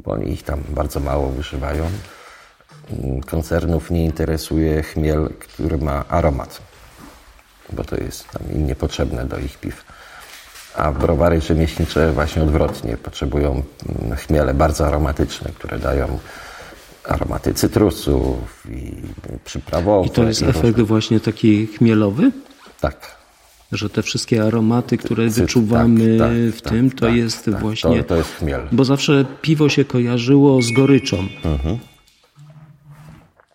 bo 0.04 0.12
oni 0.12 0.33
ich 0.33 0.42
tam 0.42 0.62
bardzo 0.69 1.00
mało 1.00 1.28
wyżywają. 1.28 1.85
Mm, 2.90 3.21
Koncernów 3.21 3.90
nie 3.90 4.04
interesuje 4.04 4.83
chmiel, 4.83 5.30
który 5.38 5.78
ma 5.78 6.04
aromat, 6.09 6.62
bo 7.73 7.85
to 7.85 7.97
jest 7.97 8.28
tam 8.30 8.42
im 8.52 8.66
niepotrzebne 8.66 9.25
do 9.25 9.38
ich 9.38 9.59
piw. 9.59 9.85
A 10.76 10.92
browary 10.92 11.40
rzemieślnicze 11.40 12.12
właśnie 12.12 12.42
odwrotnie 12.42 12.97
potrzebują 12.97 13.62
mm, 14.02 14.16
chmiele 14.16 14.54
bardzo 14.54 14.87
aromatyczne, 14.87 15.50
które 15.54 15.78
dają 15.78 16.19
aromaty 17.09 17.54
cytrusów 17.54 18.66
i 18.71 18.92
przyprawowe. 19.45 20.07
I 20.07 20.11
to 20.11 20.23
jest 20.25 20.40
różne- 20.42 20.61
efekt 20.61 20.80
właśnie 20.80 21.21
taki 21.21 21.66
chmielowy? 21.66 22.30
Tak, 22.80 23.16
Że 23.73 23.91
te 23.91 24.03
wszystkie 24.03 24.43
aromaty, 24.45 24.99
które 24.99 25.27
Cyt- 25.27 25.41
wyczuwamy 25.41 26.19
tak, 26.19 26.31
w 26.57 26.61
tak, 26.62 26.73
tym, 26.73 26.91
tak, 26.91 27.00
to 27.00 27.07
tak, 27.07 27.17
jest 27.17 27.45
tak. 27.45 27.61
właśnie... 27.61 28.03
To, 28.03 28.09
to 28.09 28.17
jest. 28.17 28.45
Bo 28.73 28.85
zawsze 28.85 29.25
piwo 29.43 29.69
się 29.69 29.85
kojarzyło 29.85 30.62
z 30.62 30.73
goryczą. 30.73 31.17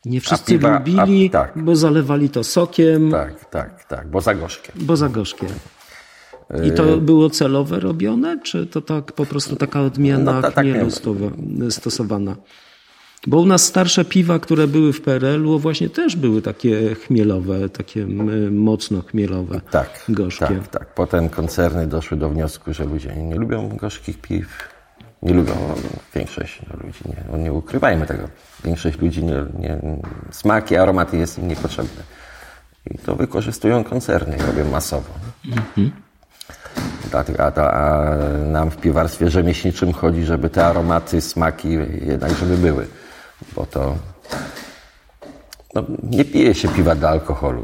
Nie 0.05 0.21
wszyscy 0.21 0.53
piwa- 0.59 0.75
a- 0.75 0.79
lubili, 0.79 1.29
tak. 1.29 1.53
bo 1.63 1.75
zalewali 1.75 2.29
to 2.29 2.43
sokiem, 2.43 3.11
Tak, 3.11 3.45
tak, 3.49 3.83
tak, 3.83 4.07
bo 4.11 4.21
za 4.21 4.35
gorzkie. 4.35 4.71
bo 4.75 4.97
za 4.97 5.09
gorzkie. 5.09 5.47
I 6.63 6.67
Y- 6.67 6.71
to 6.71 6.97
było 6.97 7.29
celowe 7.29 7.79
robione, 7.79 8.39
czy 8.43 8.65
to 8.67 8.81
tak 8.81 9.11
po 9.11 9.25
prostu 9.25 9.55
taka 9.55 9.81
odmiana 9.81 10.31
No, 10.33 10.41
ta- 10.41 10.51
tak 10.51 10.65
stosowana? 11.69 12.35
Bo 13.27 13.39
u 13.39 13.45
nas 13.45 13.63
starsze 13.63 14.05
piwa, 14.05 14.39
które 14.39 14.67
były 14.67 14.93
w 14.93 15.01
PRL-u, 15.01 15.59
właśnie 15.59 15.89
też 15.89 16.15
były 16.15 16.41
takie 16.41 16.95
chmielowe, 16.95 17.69
takie 17.69 18.07
mocno 18.51 19.01
chmielowe, 19.01 19.61
Tak, 19.71 19.89
gorzkie. 20.09 20.45
tak, 20.45 20.67
tak. 20.67 20.93
Potem 20.93 21.29
koncerny 21.29 21.87
doszły 21.87 22.17
do 22.17 22.29
wniosku, 22.29 22.73
że 22.73 22.85
ludzie 22.85 23.15
nie 23.15 23.35
lubią 23.35 23.69
gorzkich 23.69 24.21
piw. 24.21 24.75
Nie 25.23 25.33
lubią, 25.33 25.53
no, 25.67 25.75
większość 26.15 26.61
ludzi, 26.83 26.99
nie, 27.05 27.23
no, 27.31 27.37
nie 27.37 27.53
ukrywajmy 27.53 28.05
tego. 28.05 28.23
Większość 28.65 28.99
ludzi, 28.99 29.23
nie, 29.23 29.45
nie, 29.59 29.79
smaki, 30.31 30.75
aromaty 30.77 31.17
jest 31.17 31.39
im 31.39 31.47
niepotrzebne. 31.47 32.03
I 32.91 32.97
to 32.97 33.15
wykorzystują 33.15 33.83
koncerny, 33.83 34.37
robią 34.47 34.71
masowo. 34.71 35.09
Dlatego, 37.11 37.43
a, 37.45 37.51
to, 37.51 37.73
a 37.73 38.15
nam 38.37 38.71
w 38.71 38.77
piwarstwie 38.77 39.29
rzemieślniczym 39.29 39.93
chodzi, 39.93 40.23
żeby 40.23 40.49
te 40.49 40.65
aromaty, 40.65 41.21
smaki 41.21 41.69
jednak 42.05 42.31
żeby 42.39 42.57
były. 42.57 42.87
Bo 43.55 43.65
to 43.65 43.95
no, 45.75 45.83
nie 46.03 46.25
pije 46.25 46.55
się 46.55 46.67
piwa 46.67 46.95
dla 46.95 47.09
alkoholu. 47.09 47.63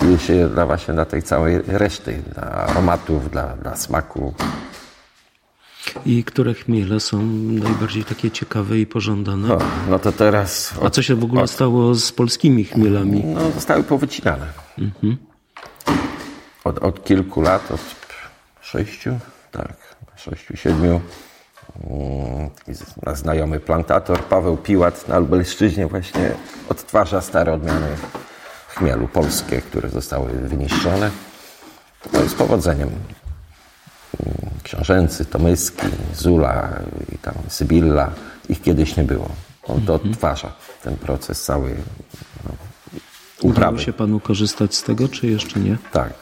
Pije 0.00 0.18
się 0.18 0.48
dla 0.48 0.66
właśnie 0.66 0.94
dla 0.94 1.04
tej 1.04 1.22
całej 1.22 1.62
reszty, 1.66 2.22
dla 2.34 2.42
aromatów, 2.42 3.30
dla, 3.30 3.56
dla 3.56 3.76
smaku. 3.76 4.34
I 6.06 6.24
które 6.24 6.54
chmiele 6.54 7.00
są 7.00 7.22
najbardziej 7.66 8.04
takie 8.04 8.30
ciekawe 8.30 8.78
i 8.78 8.86
pożądane? 8.86 9.48
No, 9.48 9.58
no 9.90 9.98
to 9.98 10.12
teraz 10.12 10.74
A 10.82 10.90
co 10.90 11.02
się 11.02 11.14
w 11.14 11.24
ogóle 11.24 11.48
stało 11.48 11.94
z 11.94 12.12
polskimi 12.12 12.64
chmielami? 12.64 13.24
no, 13.24 13.50
zostały 13.50 13.82
powycinane. 13.82 14.46
Od, 16.64 16.78
od 16.78 17.04
kilku 17.04 17.40
lat, 17.40 17.70
od 17.70 17.80
sześciu, 18.60 19.18
tak, 19.52 19.96
sześciu, 20.16 20.56
siedmiu. 20.56 21.00
Mm, 21.90 22.50
znajomy 23.16 23.60
plantator 23.60 24.24
Paweł 24.24 24.56
Piłat 24.56 25.08
na 25.08 25.18
Lubelszczyźnie 25.18 25.86
właśnie 25.86 26.30
odtwarza 26.68 27.20
stare 27.20 27.52
odmiany 27.52 27.88
chmielu 28.68 29.08
polskie, 29.08 29.60
które 29.62 29.90
zostały 29.90 30.32
wyniszczone. 30.32 31.10
No 32.12 32.22
i 32.22 32.28
z 32.28 32.34
powodzeniem. 32.34 32.88
Mm, 32.88 34.50
Książęcy, 34.62 35.24
Tomyski, 35.24 35.86
Zula 36.14 36.68
i 37.14 37.18
tam 37.18 37.34
Sybilla. 37.48 38.10
Ich 38.48 38.62
kiedyś 38.62 38.96
nie 38.96 39.04
było. 39.04 39.28
On 39.68 39.80
to 39.86 39.94
odtwarza, 39.94 40.52
ten 40.82 40.96
proces 40.96 41.42
cały 41.42 41.70
no, 42.44 42.50
Udało 43.42 43.52
uprawy. 43.52 43.78
się 43.78 43.92
panu 43.92 44.20
korzystać 44.20 44.74
z 44.74 44.82
tego, 44.82 45.08
czy 45.08 45.26
jeszcze 45.26 45.60
nie? 45.60 45.76
Tak. 45.92 46.12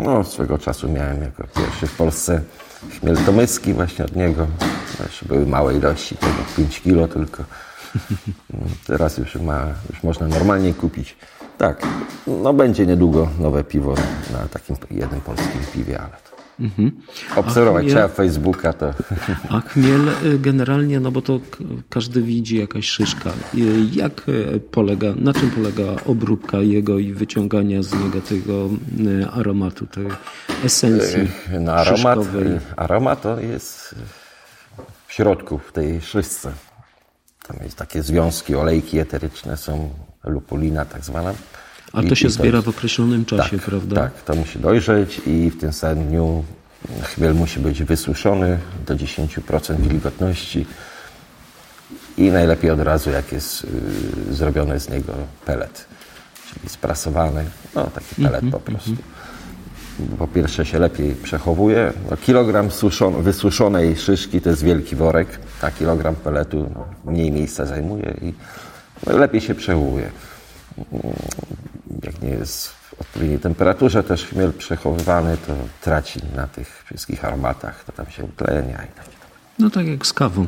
No, 0.00 0.24
swego 0.24 0.58
czasu 0.58 0.88
miałem 0.88 1.22
jako 1.22 1.44
pierwszy 1.56 1.86
w 1.86 1.96
Polsce 1.96 2.40
chmiel 3.00 3.16
tomyski 3.16 3.74
właśnie 3.74 4.04
od 4.04 4.16
niego. 4.16 4.46
Jeszcze 5.00 5.26
były 5.26 5.46
małe 5.46 5.74
ilości, 5.76 6.16
tego 6.16 6.32
5 6.56 6.80
kilo 6.80 7.08
tylko. 7.08 7.44
Teraz 8.86 9.18
już, 9.18 9.34
ma, 9.36 9.66
już 9.90 10.02
można 10.02 10.28
normalnie 10.28 10.74
kupić. 10.74 11.16
Tak, 11.58 11.82
no 12.26 12.52
będzie 12.52 12.86
niedługo 12.86 13.28
nowe 13.40 13.64
piwo 13.64 13.94
na 14.32 14.38
takim 14.50 14.76
jednym 14.90 15.20
polskim 15.20 15.60
piwie, 15.74 16.00
ale 16.00 16.10
to 16.10 16.32
obserwować 17.40 17.84
A 17.84 17.86
chmiel- 17.86 17.90
trzeba 17.92 18.08
Facebooka, 18.08 18.72
to 18.72 18.94
A 19.48 19.60
chmiel 19.60 20.08
y, 20.24 20.38
generalnie, 20.38 21.00
no 21.00 21.10
bo 21.10 21.22
to 21.22 21.40
każdy 21.90 22.22
widzi 22.22 22.58
jakaś 22.58 22.88
szyszka. 22.88 23.30
Y, 23.54 23.60
Jak 23.92 24.28
y, 24.28 24.60
polega, 24.70 25.14
na 25.16 25.32
czym 25.32 25.50
polega 25.50 25.82
obróbka 26.06 26.58
jego 26.58 26.98
i 26.98 27.12
wyciągania 27.12 27.82
z 27.82 27.94
niego 27.94 28.20
tego 28.20 28.68
aromatu, 29.32 29.86
tej 29.86 30.06
esencji 30.64 31.30
no, 31.60 31.72
aromat, 31.72 32.18
szyszkowej? 32.18 32.58
aromat 32.76 33.22
to 33.22 33.40
jest 33.40 33.94
w 35.12 35.14
środku, 35.14 35.58
w 35.58 35.72
tej 35.72 36.00
szyszce. 36.00 36.52
Tam 37.48 37.56
jest 37.64 37.76
takie 37.76 38.02
związki, 38.02 38.54
olejki 38.54 38.98
eteryczne 38.98 39.56
są, 39.56 39.90
lupulina 40.24 40.84
tak 40.84 41.04
zwana. 41.04 41.34
A 41.92 42.02
I- 42.02 42.08
to 42.08 42.14
się 42.14 42.28
i 42.28 42.30
zbiera 42.30 42.56
jest- 42.56 42.66
w 42.66 42.68
określonym 42.68 43.24
czasie, 43.24 43.56
tak, 43.56 43.66
prawda? 43.66 43.96
Tak, 43.96 44.22
to 44.22 44.34
musi 44.34 44.58
dojrzeć 44.58 45.20
i 45.26 45.50
w 45.50 45.60
tym 45.60 45.72
samym 45.72 46.08
dniu 46.08 46.44
chmiel 47.02 47.34
musi 47.34 47.60
być 47.60 47.82
wysuszony 47.82 48.58
do 48.86 48.94
10% 48.96 49.80
wilgotności 49.80 50.66
i 52.16 52.30
najlepiej 52.30 52.70
od 52.70 52.80
razu, 52.80 53.10
jak 53.10 53.32
jest 53.32 53.64
y, 54.30 54.34
zrobiony 54.34 54.80
z 54.80 54.88
niego 54.88 55.12
pelet, 55.46 55.84
czyli 56.54 56.68
sprasowany, 56.68 57.44
no 57.74 57.86
taki 57.86 58.14
pelet 58.22 58.44
po 58.52 58.60
prostu. 58.60 58.96
Po 60.18 60.28
pierwsze 60.28 60.66
się 60.66 60.78
lepiej 60.78 61.14
przechowuje. 61.14 61.92
No, 62.10 62.16
kilogram 62.16 62.70
suszon, 62.70 63.22
wysuszonej 63.22 63.96
szyszki 63.96 64.40
to 64.40 64.50
jest 64.50 64.64
wielki 64.64 64.96
worek, 64.96 65.38
a 65.62 65.70
kilogram 65.70 66.14
peletu 66.14 66.70
no, 66.74 67.12
mniej 67.12 67.32
miejsca 67.32 67.66
zajmuje 67.66 68.14
i 68.22 68.32
no, 69.06 69.18
lepiej 69.18 69.40
się 69.40 69.54
przechowuje 69.54 70.10
jak 72.02 72.22
nie 72.22 72.28
jest 72.28 72.68
w 72.68 73.00
odpowiedniej 73.00 73.38
temperaturze 73.38 74.02
też 74.02 74.24
chmiel 74.24 74.52
przechowywany, 74.52 75.36
to 75.46 75.54
traci 75.80 76.20
na 76.36 76.46
tych 76.46 76.84
wszystkich 76.86 77.24
aromatach, 77.24 77.84
to 77.84 77.92
tam 77.92 78.06
się 78.10 78.24
utlenia 78.24 78.82
i 78.84 78.96
tak. 78.96 79.06
No 79.58 79.70
tak 79.70 79.86
jak 79.86 80.06
z 80.06 80.12
kawą. 80.12 80.46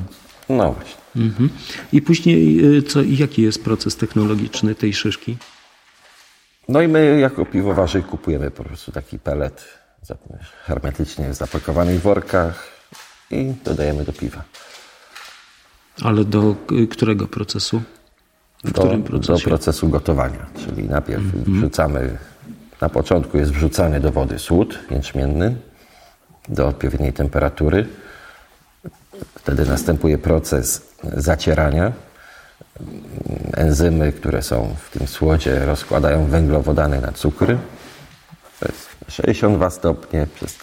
No 0.48 0.72
właśnie. 0.72 1.02
Mhm. 1.16 1.50
I 1.92 2.02
później 2.02 2.64
y, 2.76 2.82
co, 2.82 3.02
jaki 3.02 3.42
jest 3.42 3.64
proces 3.64 3.96
technologiczny 3.96 4.74
tej 4.74 4.94
szyszki? 4.94 5.36
No 6.68 6.82
i 6.82 6.88
my 6.88 7.20
jako 7.20 7.44
piwowarzy 7.44 8.02
kupujemy 8.02 8.50
po 8.50 8.64
prostu 8.64 8.92
taki 8.92 9.18
pelet 9.18 9.64
hermetycznie 10.64 11.34
zapakowany 11.34 11.98
w 11.98 12.02
workach 12.02 12.66
i 13.30 13.52
dodajemy 13.64 14.04
do 14.04 14.12
piwa. 14.12 14.42
Ale 16.02 16.24
do 16.24 16.56
y, 16.72 16.86
którego 16.86 17.26
procesu? 17.28 17.82
W 18.64 18.72
Do, 18.72 18.82
którym 18.82 19.02
do 19.02 19.08
procesie? 19.08 19.44
procesu 19.44 19.88
gotowania. 19.88 20.46
Czyli 20.64 20.84
najpierw 20.88 21.22
wrzucamy, 21.22 22.18
na 22.80 22.88
początku 22.88 23.38
jest 23.38 23.52
wrzucany 23.52 24.00
do 24.00 24.12
wody 24.12 24.38
słód 24.38 24.78
jęczmienny 24.90 25.56
do 26.48 26.66
odpowiedniej 26.68 27.12
temperatury. 27.12 27.86
Wtedy 29.34 29.64
następuje 29.66 30.18
proces 30.18 30.82
zacierania. 31.16 31.92
Enzymy, 33.56 34.12
które 34.12 34.42
są 34.42 34.76
w 34.82 34.98
tym 34.98 35.06
słodzie, 35.06 35.66
rozkładają 35.66 36.26
węglowodany 36.26 37.00
na 37.00 37.12
cukry. 37.12 37.58
To 38.60 38.66
jest 38.68 38.88
62 39.08 39.70
stopnie 39.70 40.26
przez 40.34 40.58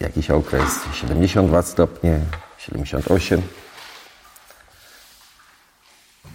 jakiś 0.00 0.30
okres, 0.30 0.72
72 0.92 1.62
stopnie, 1.62 2.20
78. 2.58 3.42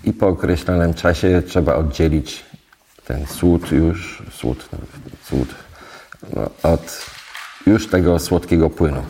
I 0.04 0.14
po 0.14 0.28
określonym 0.28 0.94
czasie 0.94 1.42
trzeba 1.48 1.76
oddzielić 1.76 2.46
ten 3.06 3.28
słód 3.28 3.72
już, 3.72 4.24
słód, 4.32 4.70
słód 5.24 5.50
no, 6.36 6.50
od 6.64 7.06
już 7.68 7.88
tego 7.88 8.20
słodkiego 8.20 8.70
płynu. 8.70 9.04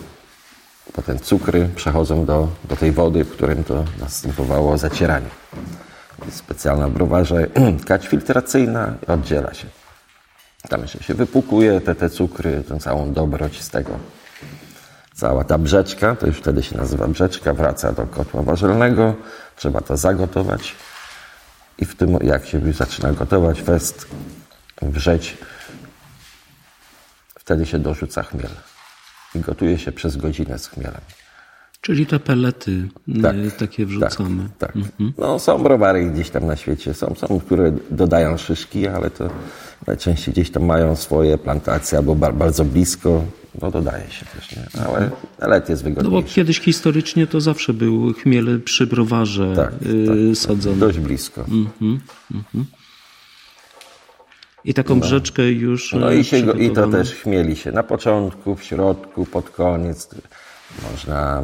Potem 0.93 1.19
cukry 1.19 1.69
przechodzą 1.75 2.25
do, 2.25 2.47
do 2.63 2.75
tej 2.75 2.91
wody, 2.91 3.23
w 3.23 3.31
którym 3.31 3.63
to 3.63 3.85
następowało 4.00 4.77
zacieranie. 4.77 5.29
Jest 6.25 6.38
specjalna 6.38 6.88
w 6.88 6.91
browarze 6.91 7.47
kać 7.88 8.07
filtracyjna 8.07 8.93
i 9.07 9.12
oddziela 9.12 9.53
się. 9.53 9.67
Tam 10.69 10.81
jeszcze 10.81 11.03
się 11.03 11.13
wypukuje 11.13 11.81
te, 11.81 11.95
te 11.95 12.09
cukry, 12.09 12.63
tę 12.63 12.79
całą 12.79 13.13
dobroć 13.13 13.62
z 13.62 13.69
tego. 13.69 14.00
Cała 15.13 15.43
ta 15.43 15.57
brzeczka, 15.57 16.15
to 16.15 16.27
już 16.27 16.38
wtedy 16.38 16.63
się 16.63 16.77
nazywa 16.77 17.07
brzeczka, 17.07 17.53
wraca 17.53 17.91
do 17.91 18.07
kotła 18.07 18.41
warzelnego. 18.41 19.15
Trzeba 19.55 19.81
to 19.81 19.97
zagotować. 19.97 20.75
I 21.77 21.85
w 21.85 21.95
tym, 21.95 22.17
jak 22.21 22.45
się 22.45 22.59
już 22.59 22.75
zaczyna 22.75 23.12
gotować, 23.12 23.62
fest, 23.62 24.07
wrzeć, 24.81 25.38
wtedy 27.39 27.65
się 27.65 27.79
dorzuca 27.79 28.23
chmiel. 28.23 28.51
I 29.36 29.40
gotuje 29.40 29.78
się 29.78 29.92
przez 29.92 30.18
godzinę 30.18 30.60
z 30.60 30.68
chmielem. 30.68 31.02
Czyli 31.82 32.06
te 32.06 32.20
pelety 32.20 32.90
y, 33.48 33.52
takie 33.60 33.86
wrzucamy. 33.86 34.50
Tak. 34.60 34.74
tak. 34.74 34.82
No, 35.18 35.40
są 35.40 35.63
browary 35.63 36.06
gdzieś 36.06 36.30
tam 36.30 36.46
na 36.48 36.56
świecie, 36.56 36.94
są, 36.94 37.16
są, 37.18 37.40
które 37.40 37.74
dodają 37.92 38.38
szyszki, 38.38 38.88
ale 38.88 39.10
to 39.10 39.30
najczęściej 39.88 40.34
gdzieś 40.34 40.52
tam 40.52 40.66
mają 40.66 40.96
swoje 40.96 41.38
plantacje 41.38 41.98
albo 41.98 42.16
ba- 42.16 42.32
bardzo 42.32 42.66
blisko, 42.66 43.24
no 43.62 43.72
dodaje 43.72 44.12
się 44.12 44.25
też, 44.25 44.56
nie? 44.56 44.82
Ale 44.86 45.10
pelet 45.40 45.70
jest 45.70 45.84
No 45.84 45.90
bo 45.90 45.96
wygodniejszy. 45.96 46.36
kiedyś 46.36 46.60
historycznie 46.60 47.28
to 47.28 47.42
zawsze 47.42 47.74
był 47.74 48.13
chmiel 48.13 48.62
przy 48.62 48.88
browarze 48.88 49.54
Tak, 49.56 49.74
y, 50.32 50.36
sadzony. 50.36 50.78
Dość 50.78 51.00
blisko. 51.00 51.46
I 54.65 54.74
taką 54.74 55.00
brzeczkę 55.00 55.51
już 55.51 55.93
No 55.93 56.12
i, 56.12 56.24
się 56.24 56.41
go, 56.41 56.53
i 56.53 56.72
to 56.72 56.88
też 56.88 57.13
chmieli 57.13 57.55
się 57.55 57.72
na 57.72 57.84
początku, 57.84 58.55
w 58.55 58.63
środku, 58.63 59.25
pod 59.25 59.50
koniec. 59.50 60.10
Można 60.91 61.41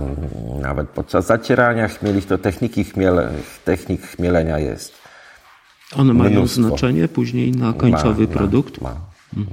nawet 0.61 0.89
podczas 0.89 1.25
zacierania 1.25 1.88
chmielić, 1.88 2.25
to 2.25 2.38
techniki 2.38 2.83
chmiele, 2.83 3.31
technik 3.65 4.01
chmielenia 4.01 4.59
jest. 4.59 4.93
One 5.95 6.13
mają 6.13 6.31
mnóstwo. 6.31 6.61
znaczenie 6.61 7.07
później 7.07 7.51
na 7.51 7.73
końcowy 7.73 8.27
Ma- 8.27 8.33
produkt. 8.33 8.81
Ma, 8.81 8.95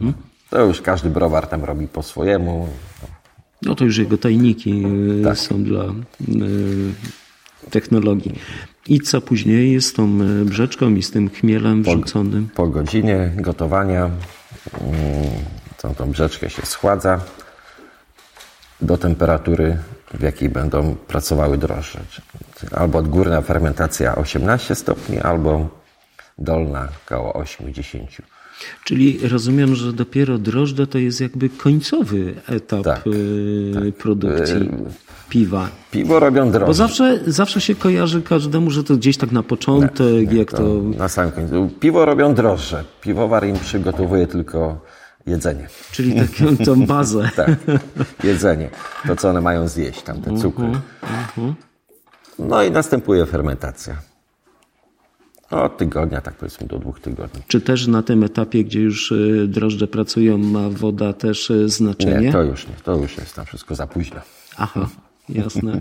ma. 0.01 0.13
To 0.51 0.65
już 0.65 0.83
każdy 0.83 1.11
browar 1.11 1.47
tam 1.47 1.65
robi 1.65 1.89
po 1.89 2.03
swojemu. 2.03 2.69
No 3.63 3.75
to 3.75 3.85
już 3.85 3.99
jego 3.99 4.19
tajniki 4.19 4.83
y, 5.21 5.25
Tak. 5.25 5.39
są 5.39 5.65
dla 5.65 5.85
y, 5.85 5.91
technologii. 7.71 8.35
I 8.89 9.01
co 9.01 9.21
później 9.21 9.73
jest 9.73 9.89
z 9.89 9.93
tą 9.93 10.21
y, 10.23 10.45
brzeczką 10.45 10.95
i 10.95 11.03
z 11.03 11.11
tym 11.11 11.31
chmielem 11.31 11.83
wrzuconym? 11.83 12.49
Po 12.55 12.67
godzinie 12.67 13.33
gotowania 13.37 14.05
mm, 14.05 14.17
tą, 15.83 15.95
tą 15.95 16.11
brzeczkę 16.11 16.51
się 16.51 16.67
schładza 16.67 17.21
do 18.81 18.99
temperatury, 18.99 19.79
w 20.15 20.23
jakiej 20.23 20.49
będą 20.49 20.95
pracowały 20.95 21.59
drożdże. 21.59 22.01
Albo 22.73 22.99
odgórna 22.99 23.41
fermentacja 23.41 24.17
18 24.17 24.75
stopni, 24.75 25.19
albo 25.21 25.69
dolna 26.39 26.89
około 27.07 27.33
8-10. 27.33 28.07
Czyli 28.85 29.19
rozumiem, 29.29 29.75
że 29.75 29.93
dopiero 29.93 30.39
drożdże 30.39 30.87
to 30.87 30.99
jest 30.99 31.21
jakby 31.21 31.49
końcowy 31.49 32.35
etap 32.49 32.85
Tak, 32.85 33.07
y, 33.07 33.93
produkcji 33.99 34.69
piwa. 35.29 35.69
Piwo 35.91 36.21
robią 36.21 36.45
Bo 36.47 36.53
drożdże. 36.53 36.75
zawsze, 36.75 37.21
zawsze 37.27 37.61
się 37.61 37.75
kojarzy 37.75 38.23
każdemu, 38.23 38.71
że 38.71 38.85
to 38.85 38.97
gdzieś 38.97 39.17
tak 39.17 39.33
na 39.33 39.43
początek, 39.43 40.33
jak 40.33 40.51
to... 40.53 40.63
Na 40.99 41.09
samym 41.09 41.33
końcu. 41.33 41.71
Piwo 41.81 42.05
robią 42.05 42.35
drożdże. 42.35 42.85
Piwowar 43.01 43.47
im 43.47 43.59
przygotowuje 43.59 44.27
tylko 44.27 44.81
jedzenie. 45.27 45.69
Czyli 45.93 46.15
taką 46.15 46.57
tą 46.57 46.87
bazę. 46.87 47.31
Tak, 47.37 47.51
jedzenie. 48.25 48.71
To, 49.07 49.17
co 49.17 49.29
one 49.29 49.41
mają 49.41 49.69
zjeść, 49.69 50.03
tam 50.03 50.21
te 50.23 50.37
cukry. 50.37 50.67
No 52.39 52.63
i 52.63 52.71
następuje 52.71 53.27
fermentacja. 53.27 53.97
Od 55.51 55.77
tygodnia, 55.77 56.21
tak 56.21 56.35
powiedzmy 56.35 56.67
do 56.67 56.79
dwóch 56.79 57.01
tygodni. 57.01 57.43
Czy 57.47 57.61
też 57.61 57.87
na 57.87 58.03
tym 58.03 58.25
etapie, 58.25 58.65
gdzie 58.65 58.81
już 58.81 59.13
y, 59.13 59.47
drożdże 59.49 59.87
pracują, 59.87 60.39
ma 60.39 60.69
woda 60.71 61.13
też 61.13 61.51
y, 61.51 61.69
znaczenie? 61.69 62.27
Nie, 62.27 62.33
to 62.33 62.43
już 62.43 62.69
nie. 62.69 62.75
To 62.85 62.97
już 62.97 63.19
jest 63.19 63.35
tam 63.35 63.47
wszystko 63.47 63.75
za 63.75 63.87
późno. 63.87 64.21
Aha, 64.57 64.89
jasne. 65.29 65.81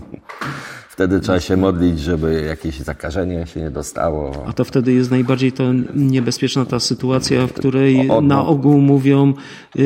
Wtedy 0.96 1.20
trzeba 1.20 1.40
się 1.40 1.56
modlić, 1.56 2.00
żeby 2.00 2.42
jakieś 2.42 2.80
zakażenie 2.80 3.46
się 3.46 3.60
nie 3.60 3.70
dostało. 3.70 4.44
A 4.46 4.52
to 4.52 4.64
wtedy 4.64 4.92
jest 4.92 5.10
najbardziej 5.10 5.52
to 5.52 5.64
niebezpieczna 5.94 6.66
ta 6.66 6.80
sytuacja, 6.80 7.46
w 7.46 7.52
której 7.52 8.08
na 8.22 8.46
ogół 8.46 8.80
mówią, 8.80 9.34
y, 9.78 9.84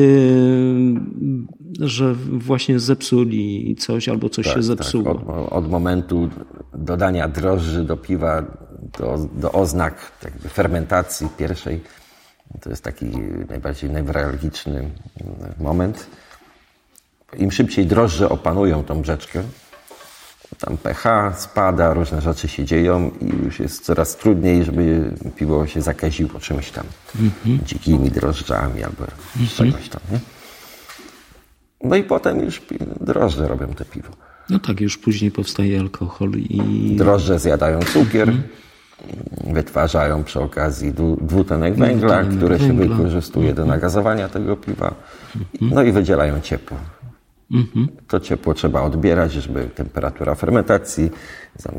że 1.79 2.15
właśnie 2.31 2.79
zepsuli 2.79 3.75
coś 3.79 4.09
albo 4.09 4.29
coś 4.29 4.47
się 4.53 4.63
zepsuło. 4.63 5.15
Tak, 5.15 5.29
od, 5.29 5.53
od 5.53 5.69
momentu 5.69 6.29
dodania 6.73 7.27
drożdży 7.27 7.83
do 7.83 7.97
piwa, 7.97 8.43
do, 8.99 9.29
do 9.35 9.51
oznak 9.51 10.11
fermentacji 10.49 11.27
pierwszej, 11.37 11.81
to 12.61 12.69
jest 12.69 12.83
taki 12.83 13.05
najbardziej 13.49 13.89
newralgiczny 13.89 14.89
moment. 15.59 16.07
Im 17.37 17.51
szybciej 17.51 17.85
drożdże 17.85 18.29
opanują 18.29 18.83
tą 18.83 19.01
brzeczkę, 19.01 19.43
tam 20.59 20.77
pH 20.77 21.33
spada, 21.37 21.93
różne 21.93 22.21
rzeczy 22.21 22.47
się 22.47 22.65
dzieją 22.65 23.11
i 23.21 23.45
już 23.45 23.59
jest 23.59 23.83
coraz 23.85 24.15
trudniej, 24.17 24.63
żeby 24.63 25.11
piwo 25.35 25.67
się 25.67 25.81
zakaziło 25.81 26.39
czymś 26.39 26.71
tam, 26.71 26.83
dzikimi 27.65 28.11
drożdżami 28.11 28.83
albo 28.83 29.03
czegoś 29.55 29.89
tam. 29.89 30.01
Nie? 30.11 30.19
No 31.83 31.95
i 31.95 32.03
potem 32.03 32.39
już 32.39 32.61
drożdże 33.01 33.47
robią 33.47 33.67
te 33.67 33.85
piwo. 33.85 34.09
No 34.49 34.59
tak, 34.59 34.81
już 34.81 34.97
później 34.97 35.31
powstaje 35.31 35.79
alkohol 35.79 36.31
i 36.31 36.95
Drożdże 36.97 37.39
zjadają 37.39 37.79
cukier, 37.79 38.33
wytwarzają 39.53 40.23
przy 40.23 40.39
okazji 40.39 40.91
dwu- 40.93 41.17
dwutlenek 41.21 41.75
węgla, 41.75 41.97
Dwutlenek 42.09 42.37
które 42.37 42.59
się 42.59 42.67
węgla. 42.77 42.95
wykorzystuje 42.97 43.53
do 43.53 43.65
nagazowania 43.65 44.29
tego 44.29 44.57
piwa. 44.57 44.93
No 45.61 45.83
i 45.83 45.91
wydzielają 45.91 46.41
ciepło. 46.41 46.77
To 48.07 48.19
ciepło 48.19 48.53
trzeba 48.53 48.81
odbierać, 48.81 49.31
żeby 49.31 49.69
temperatura 49.75 50.35
fermentacji 50.35 51.11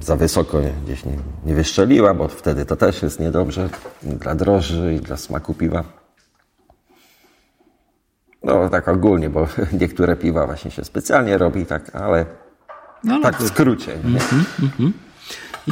za, 0.01 0.17
wysoko 0.17 0.61
gdzieś 0.85 1.05
nie, 1.05 1.17
nie 1.47 1.55
wyszczeliła, 1.55 2.15
bo 2.15 2.29
wtedy 2.29 2.65
to 2.65 2.77
też 2.77 3.03
jest 3.03 3.21
niedobrze 3.21 3.69
dla 4.03 4.35
drożdży 4.35 4.95
i 4.95 5.01
dla 5.01 5.17
smaku 5.17 5.55
piwa. 5.55 5.85
No 8.45 8.69
tak 8.69 8.89
ogólnie, 8.89 9.31
bo 9.31 9.49
niektóre 9.81 10.17
piwa 10.17 10.47
właśnie 10.47 10.71
się 10.71 10.85
specjalnie 10.85 11.39
robi, 11.39 11.67
tak, 11.67 11.97
ale 11.97 12.27
No, 13.05 13.15
ale 13.15 13.23
tak 13.23 13.37
w 13.37 13.49
skrócie. 13.49 13.93
Nie? 14.05 14.21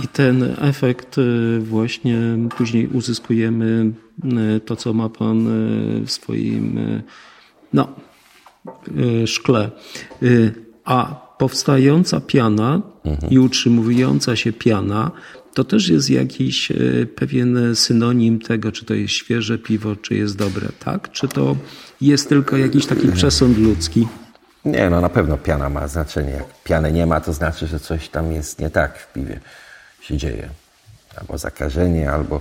I 0.03 0.09
ten 0.09 0.57
efekt 0.61 1.19
y, 1.19 1.61
właśnie 1.61 2.19
później 2.57 2.87
uzyskujemy 2.87 3.93
y, 4.57 4.61
to, 4.61 4.77
co 4.77 4.93
ma 4.93 5.09
Pan 5.09 5.47
y, 5.47 6.07
w 6.07 6.11
swoim 6.13 6.79
no, 7.73 7.89
szkle. 9.27 9.71
Y, 10.23 10.55
A 10.85 11.27
powstająca 11.39 12.21
piana 12.21 12.83
i 13.31 13.39
utrzymująca 13.39 14.37
się 14.37 14.53
piana 14.53 15.11
to 15.55 15.65
też 15.65 15.89
jest 15.89 16.11
jakiś 16.11 16.71
y, 16.71 17.09
pewien 17.17 17.77
synonim 17.77 18.41
tego, 18.41 18.73
czy 18.73 18.85
to 18.85 18.95
jest 18.95 19.15
świeże 19.15 19.59
piwo, 19.59 19.97
czy 19.97 20.15
jest 20.15 20.37
dobre, 20.37 20.69
tak? 20.85 21.13
Czy 21.13 21.29
to 21.29 21.57
jest 22.01 22.29
tylko 22.29 22.57
jakiś 22.57 22.87
taki 22.87 23.13
przesąd 23.13 23.59
ludzki? 23.59 24.09
Nie, 24.65 24.91
no 24.91 25.01
na 25.01 25.09
pewno 25.09 25.39
piana 25.39 25.69
ma 25.69 25.89
znaczenie. 25.89 26.31
Jak 26.31 26.63
piany 26.65 26.93
nie 26.93 27.07
ma, 27.07 27.21
to 27.21 27.33
znaczy, 27.33 27.67
że 27.67 27.81
coś 27.81 28.09
tam 28.09 28.33
jest 28.33 28.59
nie 28.59 28.71
tak 28.71 28.99
w 28.99 29.13
piwie 29.13 29.41
się 30.01 30.17
dzieje. 30.17 30.49
Albo 31.17 31.39
zakażenie, 31.39 32.13
albo... 32.13 32.41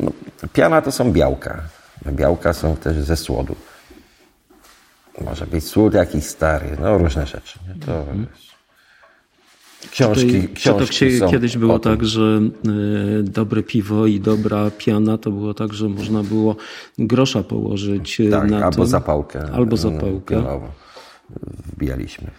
No, 0.00 0.12
piana 0.52 0.82
to 0.82 0.92
są 0.92 1.12
białka. 1.12 1.62
Białka 2.06 2.52
są 2.52 2.76
też 2.76 2.96
ze 2.96 3.16
słodu. 3.16 3.56
Może 5.20 5.46
być 5.46 5.64
słód 5.64 5.94
jakiś 5.94 6.24
stary, 6.24 6.66
no 6.80 6.98
różne 6.98 7.26
rzeczy. 7.26 7.58
Nie? 7.68 7.86
To 7.86 7.92
jest... 7.92 8.52
Książki, 9.90 10.48
Czy 10.54 10.70
to 10.70 10.76
książki 10.76 11.18
są 11.18 11.30
kiedyś 11.30 11.56
było 11.58 11.78
tak, 11.78 12.04
że 12.04 12.40
y, 13.20 13.22
dobre 13.22 13.62
piwo 13.62 14.06
i 14.06 14.20
dobra 14.20 14.70
piana 14.78 15.18
to 15.18 15.30
było 15.30 15.54
tak, 15.54 15.72
że 15.72 15.88
można 15.88 16.22
było 16.22 16.56
grosza 16.98 17.42
położyć 17.42 18.20
y, 18.20 18.30
Tak, 18.30 18.50
na 18.50 18.56
albo 18.64 18.76
tym. 18.76 18.86
zapałkę. 18.86 19.42
Albo 19.42 19.62
mm, 19.62 19.76
zapałkę. 19.76 20.34
pionowo. 20.34 20.68
Wbijaliśmy. 21.76 22.30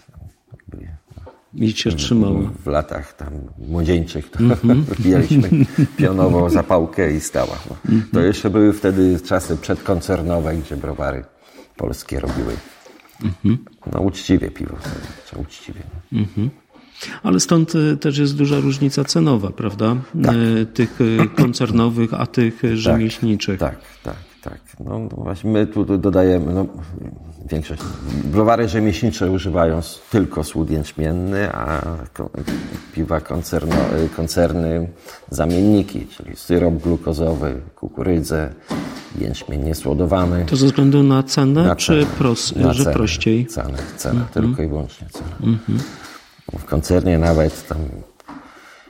I 1.56 1.72
się 1.72 1.92
trzymało. 1.92 2.40
W 2.64 2.68
latach 2.68 3.14
tam 3.14 3.30
młodzieńczych 3.68 4.30
to 4.32 4.40
Mhm. 4.40 4.84
wbijaliśmy 5.00 5.50
pionowo 5.98 6.50
zapałkę 6.50 7.14
i 7.14 7.20
stała. 7.20 7.58
Mhm. 7.86 8.04
To 8.14 8.20
jeszcze 8.22 8.50
były 8.50 8.74
wtedy 8.74 9.20
czasy 9.20 9.58
przedkoncernowe, 9.58 10.56
gdzie 10.56 10.78
browary 10.78 11.24
polskie 11.78 12.20
robiły. 12.20 12.54
Mhm. 13.24 13.58
No 13.94 14.00
uczciwie 14.02 14.52
piwo. 14.52 14.76
Trzeba 15.26 15.42
uczciwie. 15.42 15.82
Ale 17.24 17.40
stąd 17.40 17.76
y, 17.76 17.98
też 17.98 18.18
jest 18.18 18.36
duża 18.36 18.60
różnica 18.60 19.04
cenowa, 19.04 19.50
prawda? 19.50 19.96
Tak. 20.24 20.36
Y, 20.36 20.66
Tych 20.66 21.02
y, 21.02 21.18
koncernowych, 21.36 22.14
a 22.14 22.26
tych 22.26 22.64
y, 22.64 22.78
rzemieślniczych. 22.78 23.60
Tak, 23.60 23.80
tak, 24.04 24.16
tak. 24.44 24.60
No, 24.80 25.00
no 25.00 25.10
właśnie 25.18 25.52
my 25.52 25.68
tu 25.68 25.98
dodajemy, 25.98 26.54
no, 26.54 26.66
większość, 27.50 27.82
browary 28.24 28.68
rzemieślnicze 28.70 29.32
używają 29.32 29.80
tylko 30.12 30.44
słód 30.44 30.70
jęczmienny, 30.70 31.52
a 31.54 31.82
piwa 32.94 33.22
koncerno, 33.22 33.76
koncerny 34.16 34.88
zamienniki, 35.30 36.08
czyli 36.08 36.36
syrop 36.36 36.74
glukozowy, 36.74 37.62
kukurydzę, 37.76 38.50
jęczmień 39.20 39.64
niesłodowany. 39.64 40.46
To 40.46 40.56
ze 40.56 40.66
względu 40.66 41.04
na 41.04 41.24
cenę, 41.24 41.64
Na 41.64 41.76
czy 41.76 41.94
cenę. 42.04 42.16
pros, 42.18 42.56
Na 42.56 42.74
że 42.74 42.84
cenę. 42.84 42.96
prościej? 42.96 43.48
Cenę, 43.48 43.78
cenę 43.98 44.26
tylko 44.34 44.64
i 44.64 44.68
wyłącznie 44.68 45.08
cenę. 45.10 45.58
W 46.60 46.66
koncernie 46.66 47.18
nawet 47.18 47.68
tam 47.68 47.78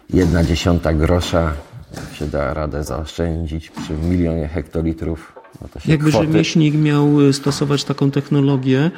jedna 0.10 0.44
dziesiąta 0.44 0.94
grosza 0.94 1.52
jak 1.96 2.14
się 2.16 2.28
da 2.28 2.54
radę 2.54 2.84
zaoszczędzić 2.84 3.70
przy 3.70 3.94
milionie 3.94 4.48
hektolitrów. 4.48 5.34
No 5.62 5.68
Jakby 5.86 6.10
kwoty... 6.10 6.26
rzemieślnik 6.26 6.76
miał 6.76 7.22
y, 7.22 7.34
stosować 7.34 7.84
taką 7.84 8.12
technologię, 8.12 8.92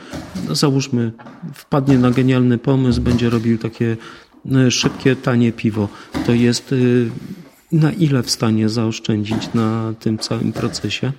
no 0.47 0.55
załóżmy, 0.55 1.11
wpadnie 1.53 1.97
na 1.97 2.11
genialny 2.11 2.57
pomysł, 2.57 3.01
będzie 3.01 3.29
robił 3.29 3.57
takie 3.57 3.97
y, 4.67 4.71
szybkie, 4.71 5.15
tanie 5.15 5.51
piwo, 5.51 5.87
to 6.25 6.33
jest 6.33 6.71
y, 6.71 7.09
na 7.71 7.91
ile 7.91 8.23
w 8.23 8.31
stanie 8.31 8.69
zaoszczędzić 8.69 9.53
na 9.53 9.93
tym 9.99 10.17
całym 10.17 10.53
procesie? 10.53 11.11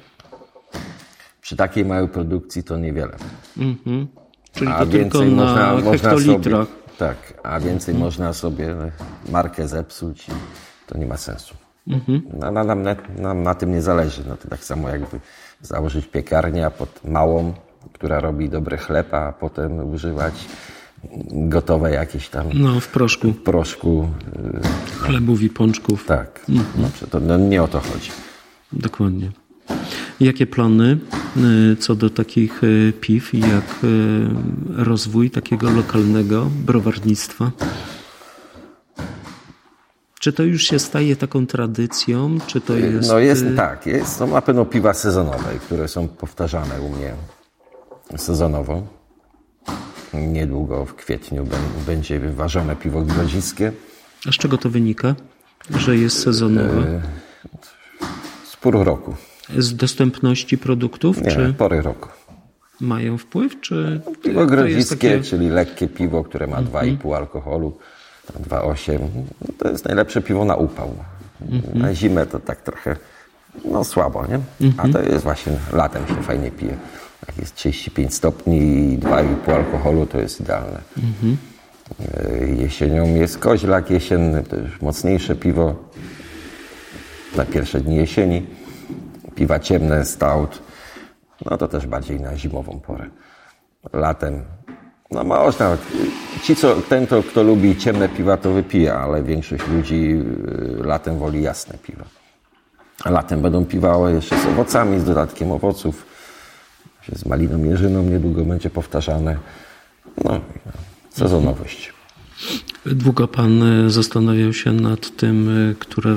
Przy 1.41 1.57
takiej 1.57 1.85
małej 1.85 2.09
produkcji 2.09 2.63
to 2.65 2.79
niewiele. 2.79 3.17
Mhm. 3.57 4.07
Czyli 4.53 4.71
A 4.71 4.79
to 4.79 4.87
tylko 4.87 5.25
na 5.25 5.27
można, 5.27 5.73
można 5.73 5.93
hektolitrach. 6.11 6.67
sobie, 6.67 6.97
tak, 6.99 7.17
a 7.43 7.61
więcej 7.61 7.95
można 7.95 8.33
sobie 8.33 8.77
markę 9.29 9.69
zepsuć 9.69 10.29
i 10.29 10.33
to 10.87 10.99
nie 10.99 11.07
ma 11.07 11.17
sensu. 11.17 11.55
Mhm. 11.89 12.23
Na, 12.39 12.51
na, 12.51 12.65
nam, 12.65 12.83
nam 13.19 13.43
na 13.43 13.55
tym 13.55 13.73
nie 13.73 13.83
zależy. 13.83 14.23
No 14.29 14.37
to 14.37 14.49
tak 14.49 14.65
samo 14.65 14.89
jakby 14.89 15.21
założyć 15.63 16.07
piekarnię 16.07 16.67
a 16.67 16.71
pod 16.71 17.01
małą, 17.05 17.55
która 17.93 18.21
robi 18.21 18.49
dobry 18.49 18.77
chleb, 18.77 19.15
a 19.15 19.33
potem 19.33 19.91
używać 19.95 20.35
gotowe 21.31 21.91
jakieś 21.91 22.29
tam 22.29 22.47
No, 22.55 22.81
w 22.81 22.89
proszku 22.89 23.33
w 23.33 23.43
proszku. 23.43 24.09
y, 24.99 24.99
chlebów 24.99 25.43
i 25.43 25.51
pączków. 25.51 26.07
Tak, 26.07 26.41
no, 26.49 26.63
to 27.11 27.21
no, 27.21 27.37
nie 27.39 27.63
o 27.63 27.69
to 27.69 27.81
chodzi. 27.81 28.11
Dokładnie. 28.73 29.31
Jakie 30.21 30.47
plany 30.47 30.99
y, 31.73 31.77
co 31.77 31.95
do 31.95 32.11
takich 32.11 32.65
y, 32.65 32.93
piw 33.01 33.35
i 33.35 33.41
jak 33.41 33.77
rozwój 34.77 35.31
takiego 35.31 35.71
lokalnego 35.71 36.47
browarnictwa? 36.67 37.51
Czy 40.27 40.33
to 40.33 40.43
już 40.43 40.63
się 40.63 40.79
staje 40.79 41.17
taką 41.17 41.47
tradycją, 41.47 42.39
czy 42.47 42.61
to 42.61 42.77
jest... 42.77 43.09
No 43.09 43.19
jest 43.19 43.43
y, 43.43 43.55
tak, 43.57 43.87
jest, 43.87 44.21
no, 44.21 44.27
na 44.27 44.43
pewno 44.43 44.65
piwa 44.65 44.95
sezonowe, 44.95 45.49
które 45.67 45.89
są 45.89 46.09
powtarzane 46.09 46.81
u 46.81 46.89
mnie 46.89 47.13
sezonowo. 48.17 48.83
Niedługo 50.15 50.85
w 50.85 50.95
kwietniu 50.95 51.45
bę- 51.45 51.85
będzie 51.87 52.21
ważone 52.21 52.77
piwo 52.77 53.03
grodziskie. 53.03 53.73
A 54.29 54.33
z 54.33 54.35
czego 54.35 54.59
to 54.59 54.71
wynika, 54.71 55.15
że 55.77 55.97
jest 55.97 56.23
sezonowe? 56.23 57.03
Z 58.45 58.57
pór 58.57 58.85
roku, 58.85 59.15
Z 59.59 59.77
dostępności 59.77 60.59
produktów, 60.59 61.23
nie, 61.23 61.31
czy 61.31 61.55
pory 61.59 61.83
roku. 61.83 62.09
mają 62.81 63.19
wpływ, 63.19 63.61
czy 63.61 64.01
Piwo 64.23 64.47
grodziskie, 64.47 64.97
takie... 64.97 65.09
Mhm. 65.09 65.25
czyli 65.25 65.49
lekkie 65.49 65.89
piwo, 65.89 66.25
które 66.25 66.47
ma 66.47 66.63
2,5 66.63 67.17
alkoholu, 67.17 67.79
2,8. 68.33 68.99
no 69.41 69.47
To 69.59 69.69
jest 69.69 69.85
najlepsze 69.85 70.23
piwo 70.23 70.45
na 70.45 70.57
upał. 70.57 70.95
Mhm. 71.51 71.79
Na 71.83 71.95
zimę 71.95 72.27
to 72.27 72.41
tak 72.41 72.61
trochę 72.63 72.97
no 73.65 73.85
słabo, 73.85 74.27
nie? 74.27 74.41
Mhm. 74.67 74.91
A 74.91 74.93
to 74.93 75.03
jest 75.03 75.25
właśnie 75.25 75.53
latem 75.73 76.07
się 76.07 76.23
fajnie 76.23 76.51
pije. 76.51 76.77
Jak 77.29 77.39
jest 77.39 77.55
35 77.55 78.15
stopni 78.15 78.59
i 78.93 78.99
2,5 78.99 79.53
alkoholu, 79.55 80.07
to 80.07 80.19
jest 80.19 80.41
idealne. 80.41 80.81
Mhm. 80.97 81.37
E, 82.15 82.47
Jesienią 82.47 83.15
jest 83.15 83.39
koźlak 83.39 83.91
jesienny, 83.91 84.43
to 84.43 84.57
już 84.57 84.81
mocniejsze 84.81 85.37
piwo 85.37 85.75
na 87.37 87.45
pierwsze 87.45 87.81
dni 87.81 87.97
jesieni. 87.97 88.47
Piwa 89.35 89.59
ciemne, 89.59 90.05
stout, 90.05 90.63
no 91.51 91.57
to 91.57 91.69
też 91.69 91.87
bardziej 91.87 92.21
na 92.21 92.37
zimową 92.37 92.81
porę. 92.81 93.07
Latem, 93.93 94.43
no 95.11 95.25
można, 95.25 95.77
ci 96.43 96.57
co, 96.57 96.77
ten 96.89 97.07
to, 97.07 97.23
kto 97.23 97.43
lubi 97.43 97.77
ciemne 97.77 98.09
piwa 98.09 98.37
to 98.37 98.53
wypija, 98.53 98.95
ale 99.01 99.23
większość 99.23 99.67
ludzi 99.69 100.17
y, 100.81 100.83
latem 100.85 101.19
woli 101.19 101.43
jasne 101.43 101.79
piwa. 101.83 102.05
A 103.05 103.11
latem 103.11 103.43
będą 103.43 103.65
piwały 103.65 104.13
jeszcze 104.13 104.39
z 104.41 104.47
owocami, 104.47 105.01
z 105.01 105.05
dodatkiem 105.05 105.53
owoców, 105.53 106.07
z 107.17 107.27
maliną 107.27 107.65
jeżyną 107.65 108.03
niedługo 108.03 108.45
będzie 108.45 108.71
powtarzane. 108.71 109.37
No, 110.25 110.41
sezonowość. 111.11 111.93
Długo 112.87 113.29
pan 113.29 113.63
y, 113.87 113.91
zastanawiał 113.91 114.53
się 114.53 114.73
nad 114.73 115.17
tym, 115.17 115.49
y, 115.71 115.75
które, 115.79 116.17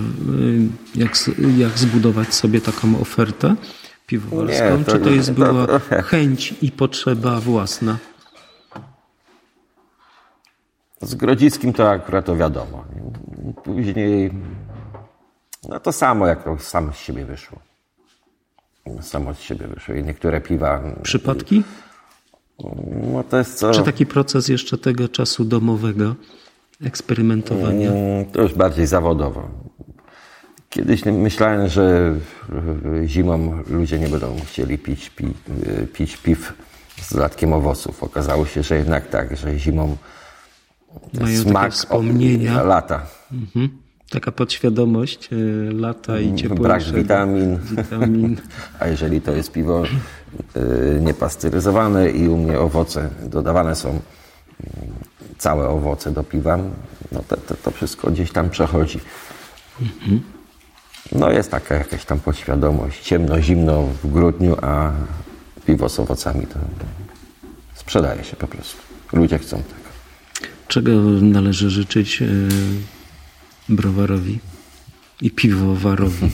jak, 0.95 1.11
jak 1.57 1.77
zbudować 1.79 2.33
sobie 2.33 2.61
taką 2.61 2.99
ofertę 3.01 3.55
piwowarską? 4.07 4.77
Nie, 4.77 4.85
to- 4.85 4.91
Czy 4.91 4.99
to 4.99 5.09
jest 5.09 5.27
to 5.27 5.33
była 5.33 5.67
trochę- 5.67 6.01
chęć 6.01 6.53
i 6.61 6.71
potrzeba 6.71 7.39
własna? 7.39 7.97
Z 11.01 11.15
Grodziskim 11.15 11.73
to 11.73 11.89
akurat 11.89 12.25
to 12.25 12.35
wiadomo. 12.35 12.83
nie? 12.95 13.53
Później, 13.53 14.31
no 15.69 15.79
to 15.79 15.91
samo, 15.91 16.27
jak 16.27 16.43
to 16.43 16.57
samo 16.57 16.93
z 16.93 16.97
siebie 16.97 17.25
wyszło. 17.25 17.59
Samo 19.01 19.33
z 19.33 19.39
siebie 19.39 19.67
wyszło. 19.67 19.95
I 19.95 20.03
niektóre 20.03 20.41
piwa, 20.41 20.81
Przypadki? 21.03 21.63
no 23.13 23.23
to 23.23 23.37
jest 23.37 23.57
co... 23.59 23.71
Czy 23.71 23.83
taki 23.83 24.05
proces 24.05 24.47
jeszcze 24.47 24.77
tego 24.77 25.09
czasu 25.09 25.45
domowego 25.45 26.15
eksperymentowania? 26.85 27.89
Mm, 27.91 28.25
To 28.25 28.41
już 28.41 28.53
bardziej 28.53 28.87
zawodowo. 28.87 29.49
Kiedyś 30.69 31.05
myślałem, 31.05 31.67
że 31.69 32.15
zimą 33.05 33.63
ludzie 33.67 33.99
nie 33.99 34.07
będą 34.09 34.35
chcieli 34.47 34.77
pić, 34.77 35.09
pi, 35.09 35.33
pić 35.93 36.17
piw 36.17 36.53
z 37.01 37.13
dodatkiem 37.13 37.53
owoców. 37.53 38.03
Okazało 38.03 38.45
się, 38.45 38.63
że 38.63 38.75
jednak 38.75 39.07
tak, 39.09 39.37
że 39.37 39.59
zimą 39.59 39.97
Mają 41.13 41.37
takie 41.37 41.49
smak 41.49 41.73
wspomnienia. 41.73 42.63
lata. 42.63 43.01
Mhm. 43.31 43.69
Taka 44.09 44.31
podświadomość 44.31 45.29
y, 45.33 45.69
lata 45.73 46.19
i 46.19 46.35
ciepłego. 46.35 46.63
Brak 46.63 46.83
witamin. 46.83 47.57
witamin. 47.57 48.37
A 48.79 48.87
jeżeli 48.87 49.21
to 49.21 49.31
jest 49.31 49.51
piwo 49.51 49.83
y, 49.85 50.99
niepasteryzowane 51.01 52.09
i 52.09 52.27
u 52.27 52.37
mnie 52.37 52.59
owoce 52.59 53.09
dodawane 53.23 53.75
są 53.75 53.89
mm, 53.89 54.01
całe 55.37 55.69
owoce 55.69 56.11
do 56.11 56.23
piwa, 56.23 56.57
no 57.11 57.23
to, 57.27 57.37
to, 57.37 57.55
to 57.55 57.71
wszystko 57.71 58.11
gdzieś 58.11 58.31
tam 58.31 58.49
przechodzi. 58.49 58.99
No 61.11 61.31
jest 61.31 61.51
taka 61.51 61.75
jakaś 61.75 62.05
tam 62.05 62.19
podświadomość. 62.19 63.03
Ciemno, 63.03 63.41
zimno 63.41 63.83
w 64.03 64.11
grudniu, 64.11 64.57
a 64.61 64.91
piwo 65.65 65.89
z 65.89 65.99
owocami 65.99 66.47
to 66.47 66.59
sprzedaje 67.75 68.23
się 68.23 68.35
po 68.35 68.47
prostu. 68.47 68.77
Ludzie 69.13 69.39
chcą 69.39 69.57
tego. 69.57 69.78
Czego 70.69 70.91
należy 71.21 71.69
życzyć 71.69 72.21
y, 72.21 72.47
browarowi 73.69 74.39
i 75.21 75.31
piwowarowi? 75.31 76.31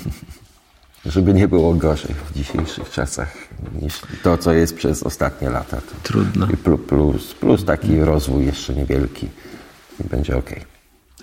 żeby 1.06 1.34
nie 1.34 1.48
było 1.48 1.74
gorzej 1.74 2.16
w 2.16 2.38
dzisiejszych 2.38 2.90
czasach 2.90 3.38
niż 3.82 4.02
to, 4.24 4.38
co 4.38 4.54
jest 4.54 4.76
przez 4.76 5.04
ostatnie 5.04 5.50
lata. 5.50 5.82
Trudno. 6.04 6.48
Plus, 6.88 7.34
plus 7.34 7.66
taki 7.66 8.00
rozwój 8.00 8.46
jeszcze 8.46 8.74
niewielki 8.76 9.28
i 10.00 10.10
będzie 10.10 10.38
ok. 10.38 10.50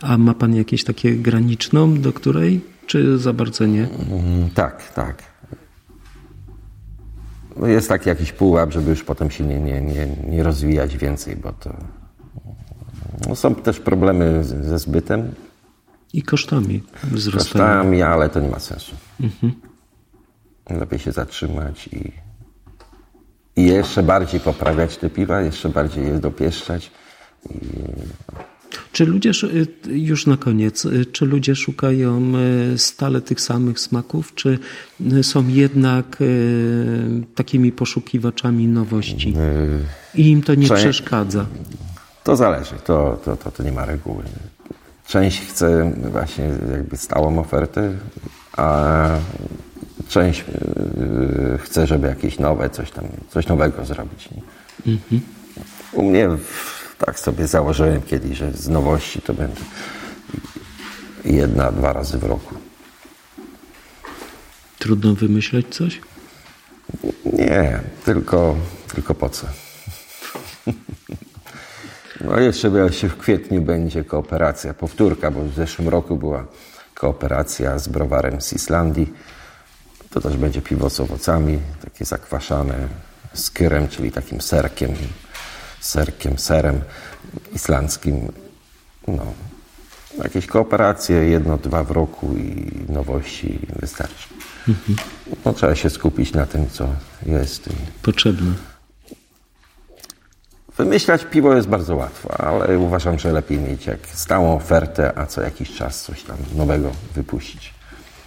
A 0.00 0.18
ma 0.18 0.34
pan 0.34 0.54
jakieś 0.54 0.84
takie 0.84 1.16
graniczną, 1.16 2.00
do 2.00 2.12
której, 2.12 2.60
czy 2.86 3.18
za 3.18 3.32
bardzo 3.32 3.66
nie? 3.66 3.88
Mm, 4.10 4.50
tak, 4.50 4.92
tak. 4.92 5.22
No 7.56 7.66
jest 7.66 7.88
taki 7.88 8.08
jakiś 8.08 8.32
pułap, 8.32 8.72
żeby 8.72 8.90
już 8.90 9.04
potem 9.04 9.30
się 9.30 9.44
nie, 9.44 9.60
nie, 9.60 9.80
nie, 9.80 10.06
nie 10.28 10.42
rozwijać 10.42 10.96
więcej, 10.96 11.36
bo 11.36 11.52
to 11.52 11.76
no 13.28 13.36
są 13.36 13.54
też 13.54 13.80
problemy 13.80 14.44
ze 14.44 14.78
zbytem, 14.78 15.32
I 16.12 16.22
kosztami 16.22 16.82
wzrostają. 17.04 17.64
kosztami, 17.64 18.02
ale 18.02 18.28
to 18.28 18.40
nie 18.40 18.48
ma 18.48 18.58
sensu. 18.58 18.96
Lepiej 20.70 20.98
się 20.98 21.12
zatrzymać 21.12 21.88
i, 21.92 22.12
i 23.60 23.66
jeszcze 23.66 24.02
bardziej 24.02 24.40
poprawiać 24.40 24.96
te 24.96 25.10
piwa, 25.10 25.40
jeszcze 25.40 25.68
bardziej 25.68 26.04
je 26.06 26.18
dopieszczać. 26.18 26.90
Czy 28.92 29.06
ludzie, 29.06 29.30
sz- 29.30 29.52
już 29.86 30.26
na 30.26 30.36
koniec, 30.36 30.84
y, 30.84 31.06
czy 31.06 31.26
ludzie 31.26 31.56
szukają 31.56 32.32
y, 32.74 32.78
stale 32.78 33.20
tych 33.20 33.40
samych 33.40 33.80
smaków, 33.80 34.34
czy 34.34 34.58
y, 35.12 35.24
są 35.24 35.48
jednak 35.48 36.18
y, 36.20 37.22
takimi 37.34 37.72
poszukiwaczami 37.72 38.66
nowości 38.68 39.34
i 40.14 40.30
im 40.30 40.42
to 40.42 40.54
nie 40.54 40.68
Cze- 40.68 40.74
przeszkadza? 40.74 41.46
To 42.24 42.36
zależy, 42.36 42.74
to, 42.84 43.18
to, 43.24 43.36
to, 43.36 43.50
to 43.50 43.62
nie 43.62 43.72
ma 43.72 43.84
reguły. 43.84 44.24
Część 45.06 45.40
chce 45.40 45.92
właśnie 46.10 46.44
jakby 46.70 46.96
stałą 46.96 47.38
ofertę, 47.38 47.94
a 48.56 49.08
część 50.08 50.44
yy, 51.48 51.58
chce, 51.58 51.86
żeby 51.86 52.08
jakieś 52.08 52.38
nowe, 52.38 52.70
coś 52.70 52.90
tam, 52.90 53.04
coś 53.30 53.46
nowego 53.46 53.84
zrobić. 53.84 54.28
Nie? 54.86 55.00
U 55.92 56.02
mnie 56.02 56.28
tak 56.98 57.20
sobie 57.20 57.46
założyłem 57.46 58.02
kiedyś, 58.02 58.38
że 58.38 58.52
z 58.52 58.68
nowości 58.68 59.22
to 59.22 59.34
będzie 59.34 59.62
jedna, 61.24 61.72
dwa 61.72 61.92
razy 61.92 62.18
w 62.18 62.24
roku. 62.24 62.54
Trudno 64.78 65.14
wymyśleć 65.14 65.66
coś? 65.74 66.00
Nie, 67.24 67.80
tylko, 68.04 68.56
tylko 68.94 69.14
po 69.14 69.28
co? 69.28 69.46
No 72.24 72.40
jeszcze 72.40 72.68
jeszcze 72.68 73.08
w 73.08 73.18
kwietniu 73.18 73.62
będzie 73.62 74.04
kooperacja, 74.04 74.74
powtórka, 74.74 75.30
bo 75.30 75.44
w 75.44 75.54
zeszłym 75.54 75.88
roku 75.88 76.16
była 76.16 76.44
kooperacja 76.94 77.78
z 77.78 77.88
browarem 77.88 78.40
z 78.40 78.52
Islandii. 78.52 79.12
To 80.10 80.20
też 80.20 80.36
będzie 80.36 80.62
piwo 80.62 80.90
z 80.90 81.00
owocami, 81.00 81.58
takie 81.84 82.04
zakwaszane 82.04 82.88
z 83.34 83.50
kyrem, 83.50 83.88
czyli 83.88 84.12
takim 84.12 84.40
serkiem, 84.40 84.90
serkiem, 85.80 86.38
serem 86.38 86.80
islandzkim. 87.54 88.32
No, 89.08 89.26
jakieś 90.22 90.46
kooperacje, 90.46 91.16
jedno, 91.16 91.58
dwa 91.58 91.84
w 91.84 91.90
roku 91.90 92.34
i 92.36 92.70
nowości 92.92 93.58
wystarczy. 93.80 94.28
No, 95.44 95.52
trzeba 95.52 95.74
się 95.74 95.90
skupić 95.90 96.32
na 96.32 96.46
tym, 96.46 96.70
co 96.70 96.88
jest. 97.26 97.68
Potrzebne. 98.02 98.71
Wymyślać 100.76 101.24
piwo 101.24 101.54
jest 101.54 101.68
bardzo 101.68 101.96
łatwo, 101.96 102.40
ale 102.40 102.78
uważam, 102.78 103.18
że 103.18 103.32
lepiej 103.32 103.58
mieć 103.58 103.86
jak 103.86 103.98
stałą 104.14 104.56
ofertę, 104.56 105.18
a 105.18 105.26
co 105.26 105.40
jakiś 105.42 105.70
czas 105.74 106.02
coś 106.02 106.22
tam 106.22 106.36
nowego 106.54 106.90
wypuścić. 107.14 107.74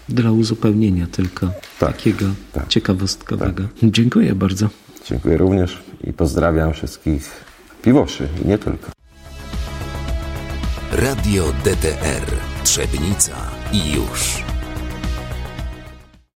Dla 0.10 0.32
uzupełnienia 0.32 1.08
tylko 1.12 1.48
Tak, 1.80 1.92
takiego 1.94 2.26
tak. 2.54 2.68
ciekawostkowego. 2.68 3.64
Dziękuję 3.84 4.36
bardzo. 4.36 4.68
Dziękuję 5.06 5.38
również 5.38 5.84
i 6.04 6.14
pozdrawiam 6.14 6.74
wszystkich 6.74 7.32
piwoszy 7.82 8.28
i 8.46 8.48
nie 8.48 8.58
tylko. 8.58 8.92
Radio 10.92 11.44
DTR 11.64 12.26
Trzebnica 12.64 13.36
i 13.72 13.94
już. 13.94 14.44